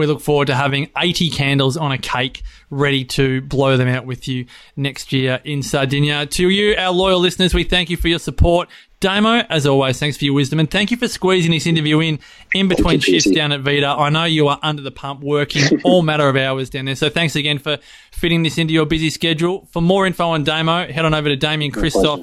We 0.00 0.06
look 0.06 0.22
forward 0.22 0.46
to 0.46 0.54
having 0.54 0.88
80 0.96 1.28
candles 1.28 1.76
on 1.76 1.92
a 1.92 1.98
cake 1.98 2.42
ready 2.70 3.04
to 3.04 3.42
blow 3.42 3.76
them 3.76 3.86
out 3.86 4.06
with 4.06 4.26
you 4.26 4.46
next 4.74 5.12
year 5.12 5.42
in 5.44 5.62
Sardinia. 5.62 6.24
To 6.24 6.48
you, 6.48 6.74
our 6.78 6.90
loyal 6.90 7.20
listeners, 7.20 7.52
we 7.52 7.64
thank 7.64 7.90
you 7.90 7.98
for 7.98 8.08
your 8.08 8.18
support. 8.18 8.70
Damo, 9.00 9.44
as 9.50 9.66
always, 9.66 9.98
thanks 9.98 10.16
for 10.16 10.24
your 10.24 10.32
wisdom 10.32 10.58
and 10.58 10.70
thank 10.70 10.90
you 10.90 10.96
for 10.96 11.06
squeezing 11.06 11.50
this 11.50 11.66
interview 11.66 12.00
in 12.00 12.18
in 12.54 12.66
between 12.68 13.00
shifts 13.00 13.30
down 13.30 13.52
at 13.52 13.60
Vita. 13.60 13.88
I 13.88 14.08
know 14.08 14.24
you 14.24 14.48
are 14.48 14.58
under 14.62 14.80
the 14.80 14.90
pump 14.90 15.20
working 15.20 15.80
all 15.84 16.00
matter 16.00 16.26
of 16.26 16.36
hours 16.36 16.70
down 16.70 16.86
there. 16.86 16.96
So 16.96 17.10
thanks 17.10 17.36
again 17.36 17.58
for 17.58 17.76
fitting 18.10 18.42
this 18.42 18.56
into 18.56 18.72
your 18.72 18.86
busy 18.86 19.10
schedule. 19.10 19.68
For 19.70 19.82
more 19.82 20.06
info 20.06 20.28
on 20.28 20.44
Damo, 20.44 20.90
head 20.90 21.04
on 21.04 21.12
over 21.12 21.28
to 21.28 21.36
Damien 21.36 21.72
Christoph 21.72 22.22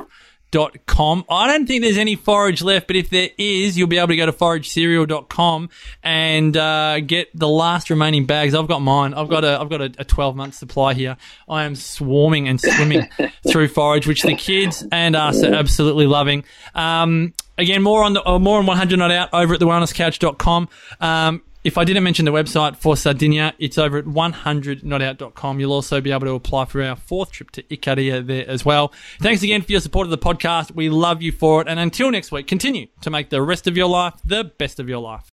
com. 0.86 1.26
I 1.30 1.48
don't 1.48 1.68
think 1.68 1.82
there's 1.82 1.98
any 1.98 2.16
forage 2.16 2.62
left, 2.62 2.88
but 2.88 2.96
if 2.96 3.10
there 3.10 3.30
is, 3.38 3.78
you'll 3.78 3.88
be 3.88 3.98
able 3.98 4.10
to 4.10 4.16
go 4.16 4.26
to 4.26 4.32
foragecereal.com 4.32 5.70
and 6.04 6.58
uh, 6.58 7.00
get 7.02 7.30
the 7.38 7.48
last 7.48 7.90
remaining 7.90 8.26
bags. 8.26 8.56
I've 8.56 8.68
got 8.68 8.80
mine. 8.80 9.14
I've 9.14 9.30
got 9.30 9.44
a 9.44 9.60
I've 9.60 9.70
got 9.70 9.82
a, 9.82 9.92
a 10.00 10.06
12 10.06 10.36
month 10.36 10.56
supply 10.56 10.94
here. 10.94 11.18
I 11.50 11.64
am 11.64 11.76
swarming 11.76 12.48
and 12.48 12.60
swimming 12.60 13.08
through 13.48 13.68
forage, 13.70 14.08
which 14.08 14.24
the 14.24 14.36
kids 14.36 14.86
and 14.92 15.16
us 15.16 15.44
are 15.44 15.54
absolutely 15.54 16.08
loving. 16.08 16.44
Um, 16.76 17.34
again, 17.58 17.82
more 17.82 18.04
on 18.04 18.14
the 18.14 18.28
uh, 18.28 18.40
more 18.40 18.60
on 18.60 18.66
100 18.66 18.98
not 18.98 19.12
out 19.12 19.30
over 19.34 19.56
at 19.56 19.60
thewellnesscouch.com. 19.60 20.70
Um, 21.00 21.42
if 21.68 21.78
I 21.78 21.84
didn't 21.84 22.04
mention 22.04 22.24
the 22.24 22.32
website 22.32 22.78
for 22.78 22.96
Sardinia, 22.96 23.54
it's 23.60 23.78
over 23.78 23.98
at 23.98 24.06
100notout.com. 24.06 25.60
You'll 25.60 25.74
also 25.74 26.00
be 26.00 26.14
able 26.14 26.26
to 26.28 26.34
apply 26.34 26.64
for 26.64 26.82
our 26.82 26.96
fourth 26.96 27.32
trip 27.32 27.52
to 27.52 27.64
Icaria 27.64 28.26
there 28.26 28.48
as 28.48 28.64
well. 28.64 28.94
Thanks 29.20 29.44
again 29.44 29.62
for 29.62 29.74
your 29.74 29.82
support 29.82 30.08
of 30.08 30.12
the 30.12 30.18
podcast. 30.18 30.72
We 30.72 30.90
love 30.90 31.22
you 31.22 31.34
for 31.34 31.62
it. 31.62 31.68
And 31.68 31.78
until 31.78 32.10
next 32.10 32.32
week, 32.32 32.48
continue 32.48 32.88
to 33.02 33.10
make 33.10 33.32
the 33.32 33.42
rest 33.42 33.68
of 33.68 33.76
your 33.76 33.90
life 33.90 34.14
the 34.24 34.46
best 34.46 34.80
of 34.80 34.88
your 34.88 35.00
life. 35.00 35.37